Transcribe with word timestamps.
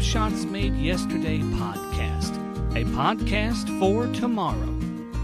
Shots 0.00 0.44
Made 0.44 0.74
Yesterday 0.76 1.40
podcast, 1.40 2.34
a 2.72 2.84
podcast 2.96 3.78
for 3.78 4.06
tomorrow. 4.18 4.78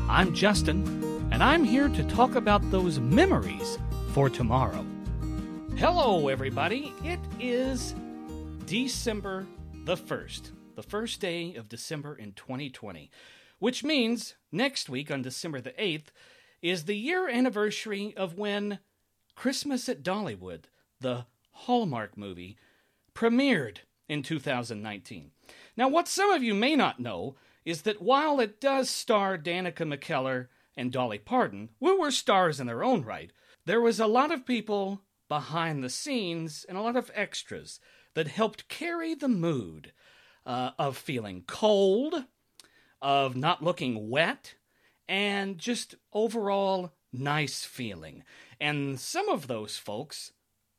I'm 0.07 0.35
Justin, 0.35 1.29
and 1.33 1.43
I'm 1.43 1.65
here 1.65 1.89
to 1.89 2.05
talk 2.05 2.35
about 2.35 2.71
those 2.71 3.01
memories 3.01 3.79
for 4.13 4.29
tomorrow. 4.29 4.85
Hello, 5.77 6.29
everybody. 6.29 6.93
It 7.03 7.19
is 7.41 7.95
December 8.67 9.47
the 9.85 9.97
1st, 9.97 10.51
the 10.75 10.83
first 10.83 11.21
day 11.23 11.55
of 11.55 11.71
December 11.71 12.15
in 12.15 12.33
2020, 12.35 13.11
which 13.59 13.83
means 13.83 14.37
next 14.53 14.91
week 14.91 15.11
on 15.11 15.23
December 15.23 15.63
the 15.63 15.73
8th 15.73 16.09
is 16.61 16.85
the 16.85 16.97
year 16.97 17.29
anniversary 17.31 18.15
of 18.15 18.37
when 18.37 18.79
Christmas 19.35 19.89
at 19.89 20.03
Dollywood, 20.03 20.65
the 21.01 21.25
Hallmark 21.53 22.19
movie, 22.19 22.59
premiered 23.15 23.79
in 24.09 24.23
2019. 24.23 25.31
Now, 25.77 25.89
what 25.89 26.09
some 26.09 26.31
of 26.31 26.43
you 26.43 26.55
may 26.55 26.77
not 26.77 27.01
know 27.01 27.37
is 27.65 27.83
that 27.83 28.01
while 28.01 28.41
it 28.41 28.61
does 28.61 28.89
star 28.89 29.37
Danica 29.37 29.87
McKellar 29.87 30.49
and 30.77 30.93
Dolly 30.93 31.19
Parton, 31.19 31.71
who 31.81 32.01
were 32.01 32.11
stars 32.11 32.61
in 32.61 32.67
their 32.67 32.85
own 32.85 33.03
right, 33.03 33.33
there 33.65 33.81
was 33.81 33.99
a 33.99 34.07
lot 34.07 34.31
of 34.31 34.47
people 34.47 35.03
behind 35.29 35.83
the 35.83 35.91
scenes 35.91 36.65
and 36.69 36.79
a 36.79 36.83
lot 36.83 36.97
of 36.97 37.11
extras 37.15 37.81
that 38.15 38.29
helped 38.29 38.69
carry 38.69 39.15
the 39.15 39.29
mood 39.29 39.93
uh, 40.47 40.71
of 40.79 40.97
feeling 40.97 41.43
cold, 41.47 42.25
of 43.03 43.37
not 43.37 43.63
looking 43.63 44.09
wet, 44.09 44.55
and 45.09 45.59
just 45.59 45.97
overall 46.13 46.93
nice 47.13 47.65
feeling. 47.65 48.23
And 48.61 48.99
some 48.99 49.29
of 49.29 49.49
those 49.49 49.77
folks 49.77 50.33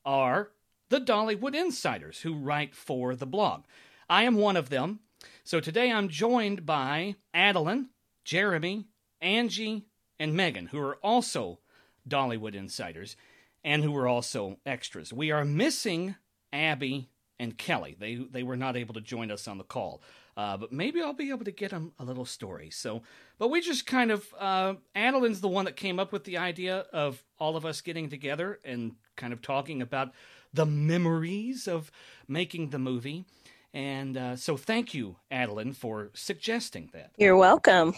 are 0.06 0.52
the 0.90 1.00
Dollywood 1.00 1.56
insiders 1.56 2.22
who 2.22 2.34
write 2.34 2.76
for 2.76 3.16
the 3.16 3.26
blog. 3.26 3.64
I 4.10 4.24
am 4.24 4.36
one 4.36 4.58
of 4.58 4.70
them. 4.70 5.00
So 5.44 5.60
today 5.60 5.92
I'm 5.92 6.10
joined 6.10 6.66
by 6.66 7.16
Adeline, 7.34 7.90
Jeremy, 8.24 8.86
Angie, 9.22 9.86
and 10.20 10.34
Megan, 10.34 10.68
who 10.68 10.80
are 10.80 10.98
also 10.98 11.60
Dollywood 12.08 12.56
insiders 12.56 13.16
and 13.64 13.84
who 13.84 13.96
are 13.98 14.08
also 14.08 14.58
extras. 14.66 15.12
We 15.12 15.32
are 15.32 15.44
missing 15.44 16.16
Abby 16.54 17.10
and 17.40 17.58
Kelly. 17.58 17.96
They 18.00 18.16
they 18.16 18.44
were 18.44 18.56
not 18.56 18.76
able 18.76 18.94
to 18.96 19.02
join 19.02 19.30
us 19.32 19.48
on 19.48 19.58
the 19.58 19.64
call, 19.64 20.02
uh, 20.36 20.58
but 20.58 20.72
maybe 20.72 21.02
I'll 21.02 21.14
be 21.14 21.30
able 21.30 21.46
to 21.46 21.52
get 21.52 21.72
them 21.72 21.94
a 22.00 22.04
little 22.04 22.26
story. 22.26 22.70
So, 22.70 23.04
but 23.38 23.50
we 23.50 23.62
just 23.62 23.86
kind 23.86 24.12
of 24.12 24.26
uh, 24.40 24.76
Adeline's 24.96 25.42
the 25.42 25.48
one 25.48 25.66
that 25.66 25.76
came 25.76 26.00
up 26.00 26.12
with 26.12 26.24
the 26.24 26.38
idea 26.38 26.86
of 26.94 27.24
all 27.40 27.56
of 27.56 27.66
us 27.66 27.82
getting 27.82 28.10
together 28.10 28.60
and 28.64 28.94
kind 29.16 29.34
of 29.34 29.42
talking 29.42 29.82
about 29.82 30.12
the 30.54 30.66
memories 30.66 31.68
of 31.68 31.92
making 32.28 32.70
the 32.70 32.80
movie. 32.80 33.26
And 33.74 34.18
uh, 34.18 34.36
so, 34.36 34.58
thank 34.58 34.94
you, 34.94 35.18
Adeline, 35.30 35.74
for 35.74 36.10
suggesting 36.14 36.90
that. 36.94 37.12
You're 37.18 37.38
welcome. 37.38 37.94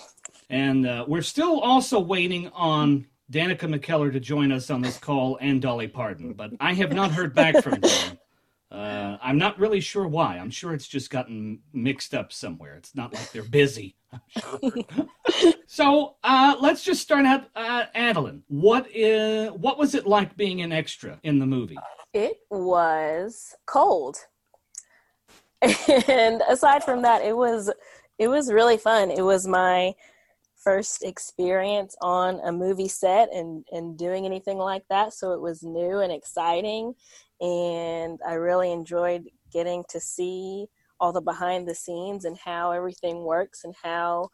And 0.50 0.86
uh, 0.86 1.06
we're 1.08 1.22
still 1.22 1.60
also 1.60 2.00
waiting 2.00 2.50
on 2.50 3.06
Danica 3.32 3.74
McKellar 3.74 4.12
to 4.12 4.20
join 4.20 4.52
us 4.52 4.70
on 4.70 4.82
this 4.82 4.98
call 4.98 5.38
and 5.40 5.62
Dolly 5.62 5.88
Parton, 5.88 6.34
but 6.34 6.52
I 6.60 6.74
have 6.74 6.94
not 6.94 7.12
heard 7.12 7.36
back 7.36 7.64
from 7.64 7.80
them. 7.82 8.19
Uh, 8.72 9.18
I'm 9.22 9.40
not 9.40 9.58
really 9.58 9.80
sure 9.80 10.08
why. 10.08 10.38
I'm 10.38 10.52
sure 10.52 10.74
it's 10.74 10.88
just 10.88 11.10
gotten 11.10 11.60
mixed 11.74 12.14
up 12.14 12.32
somewhere. 12.32 12.76
It's 12.76 12.94
not 12.94 13.14
like 13.14 13.32
they're 13.32 13.44
busy. 13.44 13.96
Sure. 14.30 15.54
so 15.68 16.16
uh, 16.24 16.56
let's 16.60 16.84
just 16.84 17.00
start 17.04 17.28
out. 17.28 17.48
Uh, 17.56 17.86
Adeline, 17.94 18.42
what 18.48 18.88
is 18.92 19.52
what 19.52 19.78
was 19.78 19.94
it 19.94 20.08
like 20.08 20.36
being 20.36 20.64
an 20.64 20.72
extra 20.72 21.20
in 21.22 21.38
the 21.38 21.46
movie? 21.46 21.78
It 22.12 22.38
was 22.50 23.56
cold, 23.68 24.18
and 25.62 26.42
aside 26.50 26.84
from 26.84 27.04
that, 27.04 27.24
it 27.24 27.38
was 27.38 27.72
it 28.18 28.30
was 28.30 28.52
really 28.52 28.78
fun. 28.78 29.12
It 29.12 29.22
was 29.22 29.46
my 29.46 29.94
first 30.56 31.04
experience 31.04 31.96
on 32.02 32.40
a 32.44 32.52
movie 32.52 32.88
set 32.88 33.32
and 33.32 33.64
and 33.72 33.96
doing 33.96 34.26
anything 34.26 34.58
like 34.58 34.86
that, 34.90 35.14
so 35.14 35.34
it 35.34 35.40
was 35.40 35.62
new 35.62 36.00
and 36.00 36.12
exciting 36.12 36.96
and 37.42 38.20
I 38.28 38.34
really 38.34 38.72
enjoyed 38.72 39.30
getting 39.52 39.84
to 39.90 40.00
see 40.00 40.68
all 41.00 41.12
the 41.12 41.22
behind 41.22 41.68
the 41.68 41.76
scenes 41.76 42.26
and 42.26 42.38
how 42.38 42.72
everything 42.72 43.24
works 43.24 43.64
and 43.64 43.74
how 43.82 44.30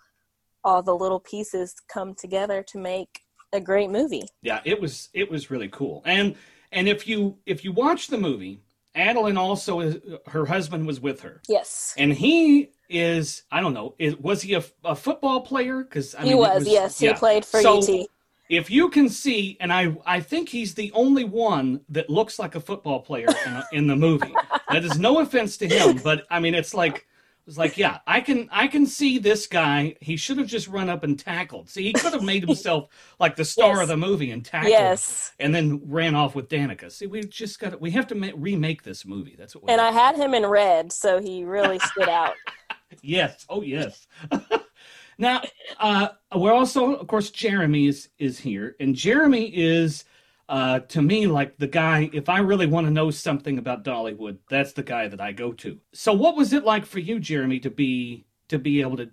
all 0.64 0.82
the 0.82 0.96
little 0.96 1.20
pieces 1.20 1.76
come 1.88 2.16
together 2.16 2.64
to 2.64 2.78
make 2.80 3.22
a 3.54 3.62
great 3.62 3.90
movie. 3.90 4.24
Yeah, 4.42 4.62
it 4.66 4.82
was 4.82 5.10
it 5.14 5.30
was 5.30 5.52
really 5.52 5.70
cool. 5.70 6.02
And 6.06 6.36
and 6.72 6.90
if 6.90 7.08
you 7.08 7.38
if 7.46 7.64
you 7.64 7.72
watch 7.72 8.08
the 8.08 8.18
movie, 8.18 8.64
Adeline 8.96 9.38
also 9.38 9.82
is, 9.82 9.98
her 10.28 10.46
husband 10.46 10.88
was 10.88 11.00
with 11.00 11.22
her. 11.22 11.42
Yes. 11.48 11.94
And 11.98 12.12
he 12.12 12.72
is 12.90 13.44
I 13.52 13.62
don't 13.62 13.74
know, 13.74 13.94
is, 14.00 14.16
was 14.18 14.42
he 14.42 14.56
a, 14.56 14.64
a 14.84 14.96
football 14.96 15.42
player? 15.42 15.84
Because 15.84 16.16
I 16.16 16.24
he 16.24 16.34
was, 16.34 16.64
was, 16.64 16.68
yes, 16.68 17.02
yeah. 17.02 17.14
he 17.14 17.20
played 17.20 17.46
for 17.46 17.62
so, 17.62 17.78
UT 17.80 18.08
if 18.50 18.70
you 18.70 18.90
can 18.90 19.10
see, 19.10 19.58
and 19.60 19.74
I, 19.74 19.96
I 20.06 20.20
think 20.20 20.50
he's 20.50 20.74
the 20.74 20.92
only 20.94 21.24
one 21.24 21.82
that 21.90 22.10
looks 22.10 22.38
like 22.38 22.56
a 22.56 22.60
football 22.60 23.00
player 23.02 23.28
in, 23.46 23.54
a, 23.54 23.66
in 23.72 23.88
the 23.88 23.96
movie. 23.96 24.34
that 24.70 24.84
is 24.84 25.00
no 25.00 25.20
offense 25.20 25.58
to 25.58 25.68
him, 25.68 25.98
but 26.04 26.26
I 26.30 26.40
mean, 26.40 26.54
it's 26.54 26.74
like, 26.74 27.08
it's 27.48 27.58
like, 27.58 27.78
yeah, 27.78 28.00
I 28.08 28.22
can, 28.22 28.50
I 28.52 28.68
can 28.68 28.88
see 28.88 29.20
this 29.20 29.46
guy. 29.46 29.96
He 30.02 30.18
should 30.18 30.40
have 30.40 30.48
just 30.48 30.68
run 30.68 30.90
up 30.90 31.04
and 31.04 31.18
tackled. 31.18 31.70
See, 31.70 31.84
he 31.84 31.94
could 31.94 32.14
have 32.14 32.24
made 32.24 32.44
himself 32.44 32.90
like 33.20 33.36
the 33.36 33.46
star 33.46 33.74
yes. 33.74 33.82
of 33.84 33.88
the 33.88 33.98
movie 33.98 34.32
and 34.32 34.44
tackled, 34.44 34.72
yes, 34.72 35.32
and 35.40 35.54
then 35.54 35.82
ran 35.86 36.16
off 36.16 36.34
with 36.34 36.50
Danica. 36.50 36.92
See, 36.92 37.06
we 37.06 37.22
just 37.22 37.60
got, 37.60 37.80
we 37.80 37.92
have 37.92 38.08
to 38.08 38.16
ma- 38.16 38.32
remake 38.36 38.82
this 38.82 39.06
movie. 39.06 39.36
That's 39.38 39.56
what. 39.56 39.66
We 39.66 39.72
And 39.72 39.82
I 39.82 39.92
had 39.92 40.16
him 40.16 40.34
in 40.34 40.46
red, 40.46 40.92
so 40.92 41.22
he 41.22 41.44
really 41.44 41.78
stood 41.80 42.10
out. 42.10 42.34
yes. 43.02 43.46
Oh, 43.48 43.62
yes. 43.62 44.08
Now, 45.18 45.42
uh, 45.80 46.10
we're 46.36 46.54
also, 46.54 46.96
of 46.96 47.08
course, 47.08 47.32
Jeremy 47.32 47.88
is 47.88 48.10
is 48.18 48.40
here, 48.40 48.76
and 48.80 48.96
Jeremy 48.96 49.46
is 49.56 50.06
uh, 50.50 50.80
to 50.80 51.02
me 51.02 51.28
like 51.28 51.58
the 51.58 51.68
guy. 51.68 52.10
If 52.14 52.30
I 52.30 52.40
really 52.40 52.68
want 52.68 52.88
to 52.88 52.92
know 52.92 53.12
something 53.12 53.58
about 53.58 53.84
Dollywood, 53.84 54.38
that's 54.50 54.74
the 54.74 54.84
guy 54.84 55.08
that 55.08 55.22
I 55.22 55.32
go 55.32 55.54
to. 55.54 55.80
So, 55.94 56.14
what 56.14 56.36
was 56.36 56.54
it 56.54 56.66
like 56.66 56.86
for 56.86 57.00
you, 57.00 57.20
Jeremy, 57.20 57.60
to 57.62 57.70
be 57.70 58.26
to 58.50 58.60
be 58.60 58.82
able 58.82 58.98
to 58.98 59.10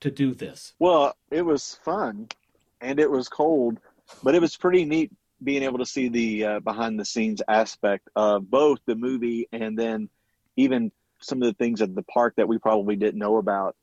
to 0.00 0.10
do 0.10 0.34
this? 0.34 0.74
Well, 0.78 1.14
it 1.30 1.42
was 1.42 1.78
fun, 1.84 2.28
and 2.80 2.98
it 2.98 3.10
was 3.10 3.28
cold, 3.28 3.78
but 4.22 4.34
it 4.34 4.40
was 4.40 4.56
pretty 4.56 4.84
neat 4.84 5.12
being 5.42 5.62
able 5.62 5.78
to 5.78 5.86
see 5.86 6.08
the 6.08 6.44
uh, 6.44 6.60
behind 6.60 6.98
the 6.98 7.04
scenes 7.04 7.42
aspect 7.48 8.08
of 8.16 8.50
both 8.50 8.78
the 8.86 8.94
movie 8.94 9.48
and 9.52 9.78
then 9.78 10.08
even 10.56 10.90
some 11.20 11.42
of 11.42 11.48
the 11.48 11.54
things 11.54 11.82
at 11.82 11.94
the 11.94 12.02
park 12.02 12.34
that 12.36 12.48
we 12.48 12.58
probably 12.58 12.96
didn't 12.96 13.18
know 13.18 13.36
about 13.36 13.76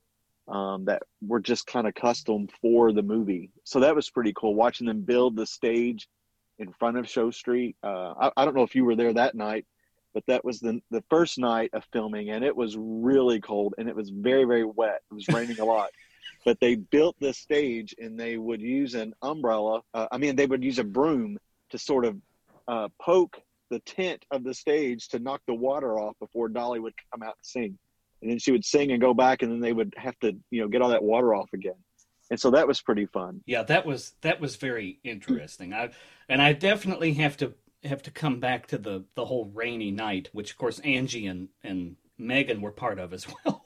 um, 0.47 0.85
that 0.85 1.03
were 1.25 1.39
just 1.39 1.67
kind 1.67 1.87
of 1.87 1.95
custom 1.95 2.47
for 2.61 2.91
the 2.91 3.01
movie. 3.01 3.51
So 3.63 3.79
that 3.81 3.95
was 3.95 4.09
pretty 4.09 4.33
cool 4.35 4.55
watching 4.55 4.87
them 4.87 5.01
build 5.01 5.35
the 5.35 5.45
stage 5.45 6.07
in 6.59 6.71
front 6.73 6.97
of 6.97 7.09
Show 7.09 7.31
Street. 7.31 7.75
Uh, 7.83 8.13
I, 8.19 8.31
I, 8.37 8.45
don't 8.45 8.55
know 8.55 8.63
if 8.63 8.75
you 8.75 8.85
were 8.85 8.95
there 8.95 9.13
that 9.13 9.35
night, 9.35 9.65
but 10.13 10.23
that 10.27 10.45
was 10.45 10.59
the 10.59 10.81
the 10.91 11.03
first 11.09 11.37
night 11.37 11.71
of 11.73 11.85
filming, 11.91 12.29
and 12.29 12.43
it 12.43 12.55
was 12.55 12.75
really 12.77 13.39
cold 13.39 13.73
and 13.77 13.87
it 13.89 13.95
was 13.95 14.09
very 14.09 14.43
very 14.43 14.65
wet. 14.65 15.01
It 15.09 15.13
was 15.13 15.27
raining 15.29 15.59
a 15.59 15.65
lot. 15.65 15.89
But 16.45 16.59
they 16.59 16.75
built 16.75 17.15
this 17.21 17.37
stage, 17.37 17.95
and 17.97 18.19
they 18.19 18.37
would 18.37 18.59
use 18.59 18.95
an 18.95 19.13
umbrella. 19.21 19.81
Uh, 19.93 20.07
I 20.11 20.17
mean, 20.17 20.35
they 20.35 20.45
would 20.45 20.61
use 20.61 20.77
a 20.77 20.83
broom 20.83 21.37
to 21.69 21.77
sort 21.77 22.03
of 22.03 22.17
uh, 22.67 22.89
poke 23.01 23.41
the 23.69 23.79
tent 23.79 24.25
of 24.29 24.43
the 24.43 24.53
stage 24.53 25.07
to 25.09 25.19
knock 25.19 25.41
the 25.47 25.53
water 25.53 25.97
off 25.97 26.19
before 26.19 26.49
Dolly 26.49 26.81
would 26.81 26.95
come 27.11 27.23
out 27.23 27.37
and 27.37 27.45
sing 27.45 27.79
and 28.23 28.31
then 28.31 28.39
she 28.39 28.51
would 28.51 28.65
sing 28.65 28.91
and 28.91 29.01
go 29.01 29.13
back 29.13 29.41
and 29.41 29.51
then 29.51 29.59
they 29.59 29.73
would 29.73 29.93
have 29.97 30.17
to 30.19 30.35
you 30.49 30.61
know 30.61 30.67
get 30.67 30.81
all 30.81 30.89
that 30.89 31.03
water 31.03 31.35
off 31.35 31.49
again. 31.53 31.75
And 32.31 32.39
so 32.39 32.51
that 32.51 32.67
was 32.67 32.81
pretty 32.81 33.05
fun. 33.05 33.41
Yeah 33.45 33.63
that 33.63 33.85
was 33.85 34.13
that 34.21 34.39
was 34.39 34.55
very 34.55 34.99
interesting. 35.03 35.73
I 35.73 35.91
and 36.29 36.41
i 36.41 36.53
definitely 36.53 37.13
have 37.13 37.37
to 37.37 37.53
have 37.83 38.01
to 38.03 38.11
come 38.11 38.39
back 38.39 38.67
to 38.67 38.77
the 38.77 39.03
the 39.15 39.25
whole 39.25 39.51
rainy 39.53 39.91
night 39.91 40.29
which 40.31 40.51
of 40.51 40.57
course 40.57 40.79
angie 40.79 41.27
and 41.27 41.49
and 41.63 41.97
megan 42.17 42.61
were 42.61 42.71
part 42.71 42.97
of 42.97 43.13
as 43.13 43.27
well. 43.45 43.63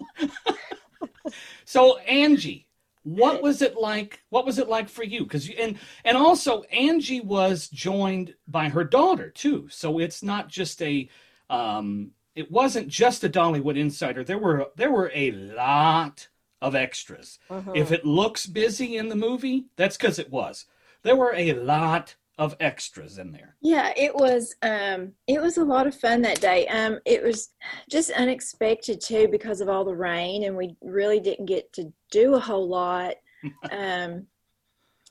So 1.66 1.98
angie 2.00 2.68
what 3.04 3.42
was 3.42 3.62
it 3.62 3.78
like 3.78 4.22
what 4.30 4.46
was 4.46 4.58
it 4.60 4.68
like 4.68 4.90
for 4.90 5.04
you? 5.04 5.24
Because 5.24 5.50
and 5.50 5.78
and 6.04 6.18
also 6.18 6.64
angie 6.64 7.22
was 7.22 7.70
joined 7.70 8.34
by 8.48 8.68
her 8.70 8.84
daughter 8.84 9.30
too. 9.30 9.70
So 9.70 10.00
it's 10.00 10.24
not 10.24 10.50
just 10.50 10.82
a 10.82 11.10
um 11.50 12.12
it 12.38 12.52
wasn't 12.52 12.88
just 12.88 13.24
a 13.24 13.30
Dollywood 13.30 13.78
insider. 13.78 14.24
There 14.24 14.38
were 14.38 14.68
there 14.76 14.92
were 14.92 15.12
a 15.14 15.32
lot 15.32 16.28
of 16.62 16.76
extras. 16.76 17.40
Uh-huh. 17.50 17.72
If 17.74 17.92
it 17.92 18.06
looks 18.06 18.46
busy 18.46 18.96
in 18.98 19.10
the 19.10 19.16
movie, 19.16 19.66
that's 19.76 19.98
because 19.98 20.20
it 20.20 20.32
was. 20.32 20.66
There 21.02 21.16
were 21.16 21.34
a 21.36 21.54
lot 21.54 22.16
of 22.38 22.56
extras 22.60 23.18
in 23.18 23.32
there. 23.32 23.56
Yeah, 23.62 23.92
it 23.98 24.14
was 24.16 24.56
um 24.62 25.14
it 25.26 25.42
was 25.42 25.58
a 25.58 25.66
lot 25.66 25.88
of 25.88 26.00
fun 26.00 26.22
that 26.22 26.40
day. 26.40 26.68
Um 26.68 27.00
it 27.06 27.24
was 27.24 27.50
just 27.90 28.12
unexpected 28.12 29.02
too 29.02 29.28
because 29.30 29.60
of 29.60 29.68
all 29.68 29.84
the 29.84 29.96
rain 29.96 30.44
and 30.44 30.56
we 30.56 30.76
really 30.82 31.20
didn't 31.20 31.48
get 31.48 31.74
to 31.74 31.92
do 32.12 32.36
a 32.36 32.40
whole 32.40 32.68
lot 32.70 33.16
um 33.72 34.28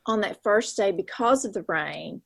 on 0.07 0.21
that 0.21 0.41
first 0.45 0.77
day 0.77 0.93
because 0.93 1.45
of 1.45 1.53
the 1.53 1.65
rain. 1.67 2.23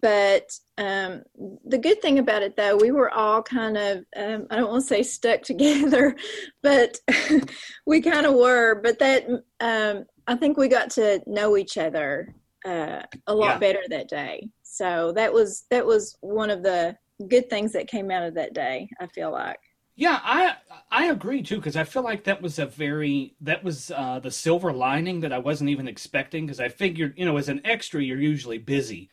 But 0.00 0.50
um, 0.78 1.22
the 1.66 1.78
good 1.78 2.00
thing 2.00 2.18
about 2.18 2.42
it 2.42 2.56
though 2.56 2.76
we 2.76 2.90
were 2.90 3.10
all 3.10 3.42
kind 3.42 3.76
of 3.76 3.98
um, 4.16 4.46
i 4.50 4.56
don't 4.56 4.70
want 4.70 4.82
to 4.82 4.88
say 4.88 5.02
stuck 5.02 5.42
together 5.52 6.14
but 6.62 6.98
we 7.86 8.00
kind 8.00 8.26
of 8.26 8.34
were. 8.34 8.80
But 8.82 8.98
that 9.00 9.26
um, 9.60 10.04
i 10.26 10.34
think 10.36 10.56
we 10.56 10.68
got 10.68 10.90
to 10.92 11.20
know 11.26 11.56
each 11.56 11.76
other 11.78 12.34
uh, 12.64 13.02
a 13.26 13.34
lot 13.34 13.52
Yeah. 13.52 13.58
better 13.58 13.80
that 13.88 14.08
day. 14.08 14.48
So 14.62 15.12
that 15.16 15.32
was 15.32 15.64
that 15.70 15.84
was 15.86 16.16
one 16.20 16.50
of 16.50 16.62
the 16.62 16.96
good 17.28 17.50
things 17.50 17.72
that 17.72 17.88
came 17.88 18.10
out 18.10 18.22
of 18.22 18.34
that 18.34 18.54
day 18.54 18.88
i 19.00 19.06
feel 19.06 19.30
like. 19.32 19.58
Yeah, 19.96 20.18
I 20.22 20.56
I 20.90 21.06
agree 21.06 21.42
too 21.42 21.56
because 21.56 21.76
I 21.76 21.84
feel 21.84 22.02
like 22.02 22.24
that 22.24 22.40
was 22.40 22.58
a 22.58 22.66
very 22.66 23.34
that 23.42 23.62
was 23.62 23.90
uh, 23.90 24.18
the 24.20 24.30
silver 24.30 24.72
lining 24.72 25.20
that 25.20 25.32
I 25.32 25.38
wasn't 25.38 25.70
even 25.70 25.88
expecting 25.88 26.46
because 26.46 26.60
I 26.60 26.68
figured 26.68 27.14
you 27.18 27.24
know 27.26 27.36
as 27.36 27.48
an 27.48 27.60
extra 27.64 28.02
you're 28.02 28.20
usually 28.20 28.58
busy, 28.58 29.10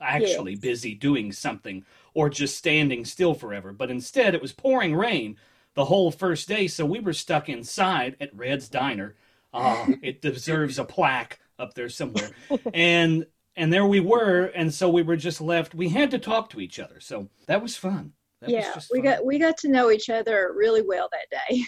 actually 0.00 0.52
Yes. 0.52 0.60
busy 0.60 0.94
doing 0.94 1.32
something 1.32 1.84
or 2.14 2.28
just 2.28 2.56
standing 2.56 3.04
still 3.04 3.34
forever. 3.34 3.72
But 3.72 3.90
instead 3.90 4.34
it 4.34 4.42
was 4.42 4.52
pouring 4.52 4.94
rain 4.94 5.36
the 5.74 5.84
whole 5.84 6.10
first 6.10 6.48
day, 6.48 6.66
so 6.66 6.84
we 6.84 7.00
were 7.00 7.12
stuck 7.12 7.48
inside 7.48 8.16
at 8.20 8.34
Red's 8.34 8.68
Diner. 8.68 9.16
Ah, 9.52 9.92
it 10.02 10.22
deserves 10.22 10.78
a 10.78 10.84
plaque 10.84 11.38
up 11.58 11.74
there 11.74 11.88
somewhere, 11.88 12.30
and 12.74 13.26
and 13.56 13.72
there 13.72 13.86
we 13.86 14.00
were, 14.00 14.46
and 14.54 14.72
so 14.72 14.88
we 14.88 15.02
were 15.02 15.16
just 15.16 15.40
left. 15.40 15.74
We 15.74 15.88
had 15.88 16.10
to 16.12 16.18
talk 16.18 16.50
to 16.50 16.60
each 16.60 16.78
other, 16.78 17.00
so 17.00 17.28
that 17.46 17.62
was 17.62 17.76
fun. 17.76 18.12
That 18.40 18.54
was 18.54 18.54
yeah 18.54 18.72
just 18.72 18.90
we 18.90 18.98
fun. 18.98 19.04
got 19.04 19.24
we 19.24 19.38
got 19.38 19.56
to 19.58 19.68
know 19.68 19.90
each 19.90 20.08
other 20.10 20.52
really 20.56 20.82
well 20.82 21.08
that 21.12 21.44
day 21.48 21.64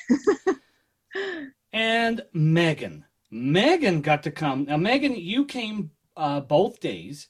and 1.72 2.22
Megan. 2.32 3.04
Megan 3.30 4.02
got 4.02 4.22
to 4.24 4.30
come. 4.30 4.64
Now, 4.64 4.76
Megan, 4.76 5.14
you 5.16 5.44
came 5.44 5.90
uh, 6.16 6.40
both 6.40 6.80
days, 6.80 7.28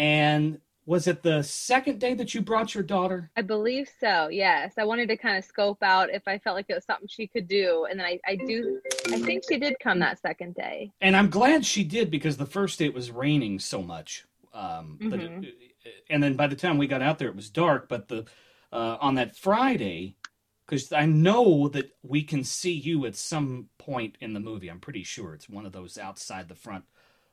and 0.00 0.58
was 0.86 1.06
it 1.06 1.22
the 1.22 1.42
second 1.42 2.00
day 2.00 2.14
that 2.14 2.34
you 2.34 2.40
brought 2.40 2.74
your 2.74 2.82
daughter? 2.82 3.30
I 3.36 3.42
believe 3.42 3.88
so. 4.00 4.28
Yes, 4.28 4.72
I 4.78 4.84
wanted 4.84 5.08
to 5.10 5.16
kind 5.16 5.36
of 5.36 5.44
scope 5.44 5.82
out 5.82 6.08
if 6.10 6.26
I 6.26 6.38
felt 6.38 6.56
like 6.56 6.66
it 6.70 6.74
was 6.74 6.84
something 6.86 7.06
she 7.06 7.26
could 7.26 7.46
do, 7.46 7.86
and 7.88 8.00
then 8.00 8.06
I, 8.06 8.18
I 8.26 8.34
do. 8.36 8.80
I 9.08 9.18
think 9.20 9.44
she 9.48 9.58
did 9.58 9.76
come 9.80 9.98
that 10.00 10.18
second 10.20 10.54
day. 10.54 10.90
And 11.02 11.14
I'm 11.16 11.28
glad 11.28 11.64
she 11.66 11.84
did 11.84 12.10
because 12.10 12.38
the 12.38 12.46
first 12.46 12.78
day 12.78 12.86
it 12.86 12.94
was 12.94 13.10
raining 13.10 13.58
so 13.58 13.82
much. 13.82 14.24
Um, 14.54 14.96
that 15.02 15.20
it- 15.20 15.30
Mhm. 15.30 15.52
and 16.08 16.22
then 16.22 16.34
by 16.34 16.46
the 16.48 16.56
time 16.56 16.76
we 16.78 16.86
got 16.88 17.02
out 17.02 17.18
there, 17.18 17.28
it 17.28 17.36
was 17.36 17.50
dark. 17.50 17.88
But 17.88 18.08
the 18.08 18.24
uh, 18.72 18.96
on 19.00 19.16
that 19.16 19.36
Friday, 19.36 20.16
because 20.64 20.92
I 20.92 21.04
know 21.04 21.68
that 21.68 21.92
we 22.02 22.22
can 22.22 22.42
see 22.42 22.72
you 22.72 23.04
at 23.06 23.16
some 23.16 23.68
point 23.78 24.16
in 24.20 24.32
the 24.32 24.40
movie. 24.40 24.68
I'm 24.68 24.80
pretty 24.80 25.02
sure 25.04 25.34
it's 25.34 25.48
one 25.48 25.66
of 25.66 25.72
those 25.72 25.98
outside 25.98 26.48
the 26.48 26.54
front 26.54 26.84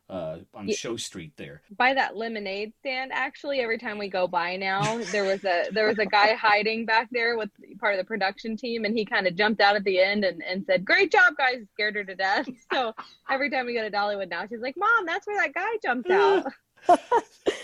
uh, 0.10 0.38
on 0.54 0.68
Ye- 0.68 0.76
Show 0.76 0.98
Street 0.98 1.34
there. 1.38 1.62
By 1.78 1.94
that 1.94 2.16
lemonade 2.16 2.74
stand, 2.80 3.12
actually, 3.14 3.60
every 3.60 3.78
time 3.78 3.98
we 3.98 4.08
go 4.08 4.28
by 4.28 4.56
now, 4.56 4.98
there 5.12 5.26
was 5.26 5.44
a 5.44 5.70
there 5.72 5.88
was 5.88 6.00
a 6.00 6.06
guy 6.06 6.34
hiding 6.40 6.86
back 6.86 7.10
there 7.12 7.38
with 7.38 7.50
part 7.80 7.94
of 7.94 8.00
the 8.00 8.06
production 8.06 8.56
team, 8.56 8.86
and 8.86 8.98
he 8.98 9.06
kind 9.06 9.28
of 9.28 9.36
jumped 9.36 9.62
out 9.62 9.76
at 9.76 9.84
the 9.84 10.00
end 10.00 10.24
and, 10.24 10.42
and 10.44 10.66
said, 10.66 10.86
"Great 10.86 11.12
job, 11.12 11.36
guys!" 11.38 11.58
Scared 11.74 11.96
her 11.96 12.04
to 12.04 12.16
death. 12.16 12.48
So 12.74 12.94
every 13.30 13.50
time 13.50 13.66
we 13.66 13.74
go 13.74 13.82
to 13.82 13.90
Dollywood 13.90 14.30
now, 14.30 14.46
she's 14.48 14.60
like, 14.60 14.76
"Mom, 14.78 15.06
that's 15.06 15.26
where 15.26 15.38
that 15.38 15.54
guy 15.54 15.70
jumped 15.82 16.10
out." 16.10 16.46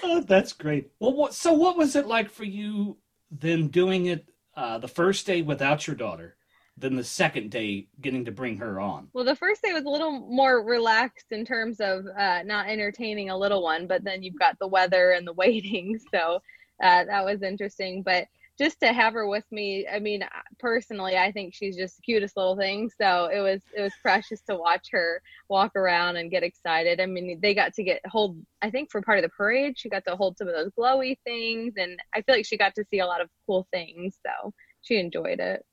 oh, 0.03 0.21
that's 0.21 0.53
great. 0.53 0.91
Well, 0.99 1.13
what, 1.13 1.33
so 1.33 1.53
what 1.53 1.77
was 1.77 1.95
it 1.95 2.07
like 2.07 2.29
for 2.29 2.45
you 2.45 2.97
then 3.31 3.67
doing 3.67 4.05
it 4.05 4.29
uh, 4.55 4.77
the 4.77 4.87
first 4.87 5.25
day 5.25 5.41
without 5.41 5.87
your 5.87 5.95
daughter, 5.95 6.35
then 6.77 6.95
the 6.95 7.03
second 7.03 7.51
day 7.51 7.87
getting 8.01 8.25
to 8.25 8.31
bring 8.31 8.57
her 8.57 8.79
on? 8.79 9.07
Well, 9.13 9.25
the 9.25 9.35
first 9.35 9.61
day 9.61 9.73
was 9.73 9.85
a 9.85 9.89
little 9.89 10.11
more 10.11 10.63
relaxed 10.63 11.31
in 11.31 11.45
terms 11.45 11.79
of 11.79 12.05
uh, 12.07 12.43
not 12.43 12.67
entertaining 12.67 13.29
a 13.29 13.37
little 13.37 13.61
one, 13.61 13.87
but 13.87 14.03
then 14.03 14.23
you've 14.23 14.39
got 14.39 14.57
the 14.59 14.67
weather 14.67 15.11
and 15.11 15.27
the 15.27 15.33
waiting, 15.43 15.99
so 16.11 16.41
uh, 16.81 17.03
that 17.05 17.23
was 17.23 17.43
interesting. 17.43 18.01
But 18.01 18.27
just 18.57 18.79
to 18.81 18.93
have 18.93 19.13
her 19.13 19.27
with 19.27 19.45
me, 19.51 19.87
I 19.87 19.99
mean, 19.99 20.23
personally, 20.59 21.17
I 21.17 21.31
think 21.31 21.53
she's 21.53 21.75
just 21.75 21.97
the 21.97 22.01
cutest 22.03 22.37
little 22.37 22.55
thing. 22.55 22.89
So 22.99 23.25
it 23.25 23.39
was 23.39 23.61
it 23.75 23.81
was 23.81 23.93
precious 24.01 24.41
to 24.41 24.55
watch 24.55 24.89
her 24.91 25.21
walk 25.49 25.75
around 25.75 26.17
and 26.17 26.29
get 26.29 26.43
excited. 26.43 26.99
I 26.99 27.07
mean, 27.07 27.39
they 27.41 27.55
got 27.55 27.73
to 27.75 27.83
get 27.83 28.01
hold. 28.05 28.37
I 28.61 28.69
think 28.69 28.91
for 28.91 29.01
part 29.01 29.17
of 29.19 29.23
the 29.23 29.29
parade, 29.29 29.77
she 29.77 29.89
got 29.89 30.05
to 30.05 30.15
hold 30.15 30.37
some 30.37 30.47
of 30.47 30.53
those 30.53 30.71
glowy 30.77 31.17
things, 31.23 31.73
and 31.77 31.99
I 32.13 32.21
feel 32.21 32.35
like 32.35 32.45
she 32.45 32.57
got 32.57 32.75
to 32.75 32.85
see 32.91 32.99
a 32.99 33.07
lot 33.07 33.21
of 33.21 33.29
cool 33.47 33.67
things. 33.71 34.17
So 34.25 34.53
she 34.81 34.97
enjoyed 34.97 35.39
it. 35.39 35.65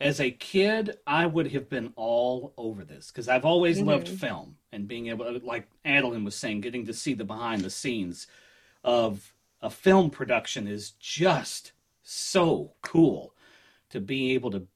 As 0.00 0.20
a 0.20 0.30
kid, 0.30 0.98
I 1.06 1.26
would 1.26 1.52
have 1.52 1.68
been 1.68 1.92
all 1.96 2.52
over 2.56 2.84
this 2.84 3.08
because 3.08 3.28
I've 3.28 3.44
always 3.44 3.80
loved 3.80 4.08
Mhm. 4.08 4.18
film 4.18 4.58
and 4.72 4.88
being 4.88 5.06
able, 5.06 5.24
to, 5.24 5.44
like 5.44 5.68
Adeline 5.84 6.24
was 6.24 6.34
saying, 6.34 6.60
getting 6.60 6.84
to 6.86 6.92
see 6.92 7.14
the 7.14 7.24
behind 7.24 7.62
the 7.62 7.70
scenes 7.70 8.26
of 8.82 9.32
a 9.62 9.70
film 9.70 10.10
production 10.10 10.66
is 10.66 10.90
just 10.92 11.72
so 12.02 12.74
cool 12.82 13.34
to 13.90 14.00
be 14.00 14.34
able 14.34 14.50
to. 14.50 14.66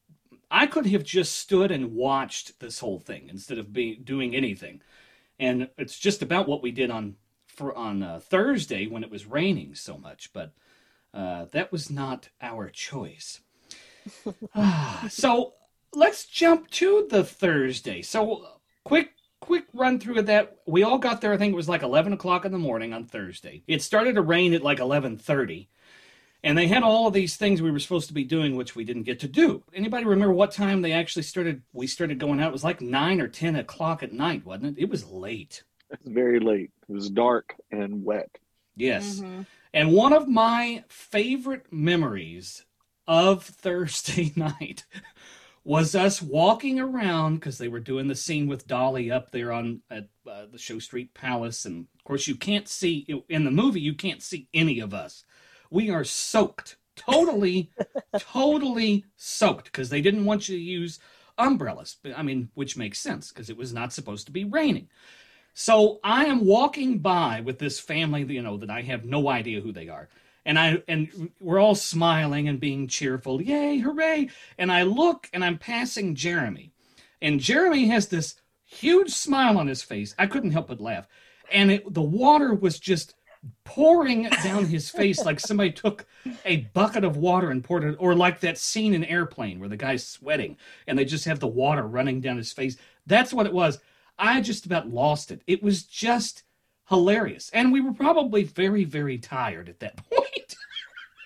I 0.51 0.67
could 0.67 0.87
have 0.87 1.05
just 1.05 1.37
stood 1.37 1.71
and 1.71 1.95
watched 1.95 2.59
this 2.61 2.79
whole 2.79 3.01
thing 3.01 3.29
instead 3.29 3.59
of 3.59 3.73
being 3.73 4.03
doing 4.03 4.35
anything, 4.35 4.81
and 5.39 5.69
it's 5.77 5.99
just 5.99 6.23
about 6.23 6.49
what 6.49 6.63
we 6.63 6.71
did 6.71 6.91
on 6.91 7.17
for 7.47 7.75
on 7.75 8.03
uh, 8.03 8.21
Thursday 8.21 8.87
when 8.87 9.03
it 9.03 9.11
was 9.11 9.27
raining 9.27 9.75
so 9.75 9.99
much, 9.99 10.33
but 10.33 10.55
uh, 11.13 11.47
that 11.47 11.71
was 11.73 11.91
not 11.91 12.31
our 12.41 12.71
choice. 12.71 13.41
so 15.09 15.55
let's 15.95 16.27
jump 16.27 16.71
to 16.71 17.07
the 17.11 17.25
Thursday. 17.25 18.03
So 18.03 18.47
quick, 18.85 19.11
quick 19.41 19.65
run 19.73 19.99
through 19.99 20.19
of 20.19 20.27
that. 20.27 20.57
We 20.67 20.83
all 20.83 20.99
got 20.99 21.21
there. 21.21 21.33
I 21.33 21.37
think 21.37 21.53
it 21.53 21.57
was 21.57 21.69
like 21.69 21.83
eleven 21.83 22.13
o'clock 22.13 22.45
in 22.45 22.53
the 22.53 22.59
morning 22.59 22.93
on 22.93 23.07
Thursday. 23.07 23.63
It 23.67 23.83
started 23.83 24.15
to 24.15 24.23
rain 24.23 24.55
at 24.55 24.63
like 24.63 24.81
eleven 24.81 25.17
thirty, 25.17 25.69
and 26.43 26.57
they 26.57 26.69
had 26.69 26.83
all 26.83 27.07
of 27.07 27.15
these 27.15 27.37
things 27.37 27.63
we 27.63 27.71
were 27.71 27.79
supposed 27.79 28.09
to 28.09 28.15
be 28.15 28.25
doing, 28.25 28.57
which 28.57 28.77
we 28.77 28.85
didn't 28.85 29.05
get 29.05 29.21
to 29.21 29.29
do. 29.29 29.63
Anybody 29.73 30.05
remember 30.05 30.35
what 30.35 30.53
time 30.53 30.83
they 30.83 30.93
actually 30.93 31.23
started? 31.23 31.63
We 31.73 31.87
started 31.87 32.19
going 32.19 32.41
out. 32.41 32.49
It 32.49 32.53
was 32.53 32.65
like 32.65 32.81
nine 32.81 33.21
or 33.21 33.29
ten 33.29 33.57
o'clock 33.57 34.03
at 34.03 34.13
night, 34.13 34.45
wasn't 34.45 34.79
it? 34.79 34.83
It 34.83 34.91
was 34.91 35.07
late. 35.07 35.63
It 35.91 35.99
was 36.05 36.13
very 36.13 36.41
late. 36.41 36.71
It 36.89 36.93
was 36.93 37.09
dark 37.09 37.55
and 37.71 38.05
wet. 38.05 38.31
Yes. 38.77 39.21
Mhm. 39.21 39.47
And 39.75 39.93
one 39.93 40.13
of 40.13 40.29
my 40.29 40.85
favorite 40.89 41.67
memories 41.73 42.65
of 43.09 43.43
Thursday 43.43 44.33
night 44.37 44.85
was 45.65 45.95
us 45.95 46.23
walking 46.23 46.79
around 46.79 47.37
because 47.37 47.59
they 47.59 47.69
were 47.69 47.81
doing 47.81 48.07
the 48.07 48.15
scene 48.15 48.47
with 48.47 48.67
Dolly 48.67 49.11
up 49.11 49.33
there 49.33 49.53
on 49.53 49.81
at 49.91 50.09
uh, 50.31 50.47
the 50.51 50.59
Show 50.59 50.79
Street 50.79 51.13
Palace, 51.15 51.65
and 51.65 51.87
of 51.97 52.05
course 52.05 52.29
you 52.29 52.37
can't 52.37 52.69
see 52.69 53.07
in 53.29 53.45
the 53.45 53.51
movie 53.51 53.81
you 53.81 53.95
can't 53.95 54.23
see 54.23 54.49
any 54.55 54.79
of 54.79 54.95
us. 54.95 55.25
We 55.71 55.91
are 55.91 56.05
soaked, 56.05 56.77
totally, 56.97 57.71
totally 58.19 59.05
soaked 59.17 59.65
because 59.65 59.91
they 59.91 60.01
didn't 60.01 60.25
want 60.25 60.49
you 60.49 60.57
to 60.57 60.63
use 60.63 61.01
umbrellas. 61.37 61.97
I 62.17 62.23
mean, 62.23 62.51
which 62.55 62.77
makes 62.77 63.01
sense 63.01 63.31
because 63.31 63.51
it 63.51 63.57
was 63.57 63.73
not 63.73 63.93
supposed 63.93 64.27
to 64.27 64.33
be 64.33 64.45
raining. 64.45 64.89
So 65.55 65.99
I 66.05 66.27
am 66.27 66.47
walking 66.47 66.99
by 66.99 67.41
with 67.41 67.59
this 67.59 67.81
family, 67.81 68.23
you 68.23 68.43
know, 68.43 68.57
that 68.59 68.71
I 68.71 68.83
have 68.83 69.05
no 69.05 69.29
idea 69.29 69.61
who 69.61 69.73
they 69.73 69.89
are. 69.89 70.09
And 70.49 70.59
I 70.59 70.83
and 70.89 71.31
we're 71.41 71.61
all 71.61 71.75
smiling 71.75 72.49
and 72.49 72.59
being 72.59 72.89
cheerful. 72.89 73.43
Yay, 73.43 73.79
hooray. 73.81 74.31
And 74.57 74.73
I 74.73 74.85
look 74.85 75.29
and 75.35 75.45
I'm 75.45 75.59
passing 75.59 76.15
Jeremy. 76.15 76.73
And 77.21 77.39
Jeremy 77.39 77.89
has 77.89 78.09
this 78.09 78.37
huge 78.65 79.11
smile 79.11 79.59
on 79.59 79.67
his 79.67 79.83
face. 79.83 80.15
I 80.19 80.27
couldn't 80.27 80.53
help 80.53 80.69
but 80.69 80.81
laugh. 80.81 81.07
And 81.53 81.71
it, 81.71 81.93
the 81.93 82.01
water 82.01 82.55
was 82.55 82.79
just 82.79 83.15
pouring 83.65 84.31
down 84.43 84.65
his 84.65 84.89
face 84.99 85.23
like 85.23 85.39
somebody 85.39 85.71
took 85.71 86.07
a 86.47 86.69
bucket 86.73 87.05
of 87.05 87.19
water 87.19 87.51
and 87.51 87.63
poured 87.63 87.85
it 87.85 87.97
or 87.99 88.15
like 88.15 88.41
that 88.41 88.57
scene 88.57 88.95
in 88.95 89.05
airplane 89.05 89.61
where 89.61 89.69
the 89.69 89.77
guy's 89.77 90.07
sweating 90.07 90.57
and 90.87 90.99
they 90.99 91.05
just 91.05 91.27
have 91.27 91.41
the 91.41 91.47
water 91.47 91.83
running 91.83 92.23
down 92.23 92.39
his 92.39 92.55
face. 92.55 92.79
That's 93.07 93.35
what 93.35 93.45
it 93.45 93.53
was. 93.53 93.81
I 94.19 94.41
just 94.41 94.65
about 94.65 94.89
lost 94.89 95.31
it. 95.31 95.43
It 95.47 95.63
was 95.63 95.83
just 95.83 96.45
hilarious. 96.89 97.51
And 97.53 97.71
we 97.71 97.83
were 97.83 97.93
probably 97.93 98.45
very, 98.45 98.85
very 98.85 99.19
tired 99.19 99.69
at 99.69 99.81
that 99.81 99.97
point. 100.11 100.38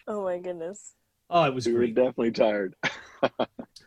Oh 0.07 0.25
my 0.25 0.39
goodness. 0.39 0.95
Oh, 1.31 1.45
it 1.45 1.55
was 1.55 1.67
We 1.67 1.73
were 1.75 1.87
definitely 1.87 2.33
tired. 2.33 2.75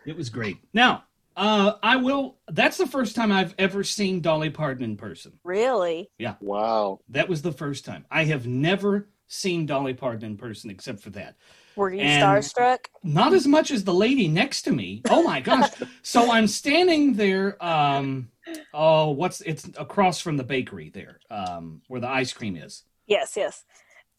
It 0.05 0.15
was 0.15 0.29
great. 0.29 0.57
Now, 0.71 1.03
uh, 1.35 1.73
I 1.81 1.95
will. 1.97 2.37
That's 2.47 2.77
the 2.77 2.85
first 2.85 3.15
time 3.15 3.31
I've 3.31 3.55
ever 3.57 3.83
seen 3.83 4.21
Dolly 4.21 4.49
Parton 4.51 4.83
in 4.83 4.97
person. 4.97 5.33
Really? 5.43 6.09
Yeah. 6.17 6.35
Wow. 6.39 6.99
That 7.09 7.27
was 7.27 7.41
the 7.41 7.51
first 7.51 7.85
time. 7.85 8.05
I 8.11 8.25
have 8.25 8.45
never 8.45 9.09
seen 9.27 9.65
Dolly 9.65 9.95
Parton 9.95 10.23
in 10.23 10.37
person 10.37 10.69
except 10.69 10.99
for 11.01 11.09
that. 11.11 11.35
Were 11.75 11.91
you 11.91 12.01
And- 12.01 12.23
starstruck? 12.23 12.85
Not 13.03 13.33
as 13.33 13.47
much 13.47 13.71
as 13.71 13.83
the 13.83 13.93
lady 13.93 14.27
next 14.27 14.61
to 14.63 14.71
me. 14.71 15.01
Oh 15.09 15.23
my 15.23 15.41
gosh. 15.41 15.71
so 16.03 16.31
I'm 16.31 16.47
standing 16.47 17.13
there. 17.13 17.61
Um, 17.63 18.29
oh, 18.73 19.09
what's 19.11 19.41
it's 19.41 19.67
across 19.77 20.21
from 20.21 20.37
the 20.37 20.43
bakery 20.43 20.89
there, 20.89 21.19
um, 21.29 21.81
where 21.87 21.99
the 21.99 22.07
ice 22.09 22.31
cream 22.31 22.55
is. 22.55 22.83
Yes, 23.07 23.33
yes. 23.35 23.65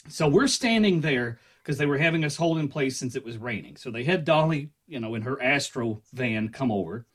So 0.09 0.29
we're 0.29 0.49
standing 0.49 1.01
there 1.01 1.39
because 1.67 1.79
they 1.79 1.87
were 1.87 1.99
having 1.99 2.25
us 2.25 2.37
hold 2.37 2.59
in 2.59 2.69
place 2.69 2.97
since 2.97 3.17
it 3.17 3.25
was 3.25 3.39
raining. 3.39 3.75
So 3.77 3.91
they 3.91 4.05
had 4.05 4.25
Dolly, 4.25 4.71
you 4.87 5.01
know, 5.01 5.17
in 5.17 5.23
her 5.23 5.43
Astro 5.43 6.01
van 6.13 6.51
come 6.51 6.71
over, 6.71 7.07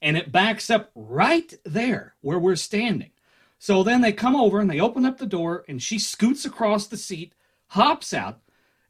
and 0.00 0.16
it 0.16 0.30
backs 0.30 0.70
up 0.70 0.92
right 0.94 1.52
there 1.64 2.14
where 2.20 2.38
we're 2.38 2.54
standing. 2.54 3.10
So 3.58 3.82
then 3.82 4.00
they 4.00 4.12
come 4.12 4.36
over 4.36 4.60
and 4.60 4.70
they 4.70 4.78
open 4.78 5.04
up 5.04 5.18
the 5.18 5.26
door, 5.26 5.64
and 5.66 5.82
she 5.82 5.98
scoots 5.98 6.44
across 6.44 6.86
the 6.86 6.96
seat, 6.96 7.32
hops 7.66 8.14
out 8.14 8.38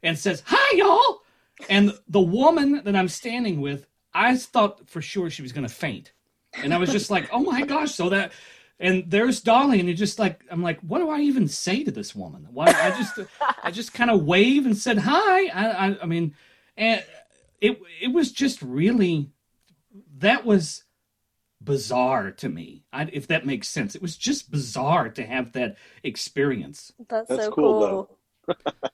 and 0.03 0.15
says, 0.15 0.43
"Hi, 0.45 0.77
y'all!" 0.77 1.23
And 1.67 1.97
the 2.07 2.21
woman 2.21 2.83
that 2.83 2.95
I'm 2.95 3.09
standing 3.09 3.61
with, 3.61 3.87
I 4.13 4.37
thought 4.37 4.87
for 4.87 5.01
sure 5.01 5.31
she 5.31 5.41
was 5.41 5.53
going 5.53 5.67
to 5.67 5.73
faint, 5.73 6.11
and 6.53 6.71
I 6.71 6.77
was 6.77 6.91
just 6.91 7.09
like, 7.09 7.27
"Oh 7.33 7.39
my 7.39 7.63
gosh!" 7.63 7.95
So 7.95 8.09
that, 8.09 8.31
and 8.79 9.03
there's 9.07 9.41
Dolly, 9.41 9.79
and 9.79 9.89
you're 9.89 9.97
just 9.97 10.19
like, 10.19 10.41
I'm 10.49 10.63
like, 10.63 10.79
what 10.79 10.99
do 10.99 11.09
I 11.09 11.19
even 11.19 11.47
say 11.47 11.83
to 11.83 11.91
this 11.91 12.15
woman? 12.15 12.47
Why? 12.51 12.67
I 12.67 12.91
just, 12.91 13.19
I 13.63 13.71
just 13.71 13.93
kind 13.93 14.09
of 14.09 14.23
wave 14.23 14.65
and 14.65 14.77
said 14.77 14.99
hi. 14.99 15.47
I, 15.47 15.87
I, 15.87 15.97
I 16.03 16.05
mean, 16.05 16.33
and 16.77 17.03
it, 17.59 17.79
it 18.01 18.13
was 18.13 18.31
just 18.31 18.61
really, 18.61 19.31
that 20.17 20.45
was 20.45 20.83
bizarre 21.61 22.31
to 22.31 22.47
me. 22.47 22.83
I, 22.93 23.09
if 23.11 23.27
that 23.27 23.45
makes 23.45 23.67
sense, 23.67 23.95
it 23.95 24.01
was 24.01 24.15
just 24.15 24.49
bizarre 24.49 25.09
to 25.09 25.25
have 25.25 25.51
that 25.53 25.77
experience. 26.03 26.93
That's, 27.09 27.27
That's 27.27 27.45
so 27.45 27.51
cool, 27.51 28.17
cool. 28.47 28.57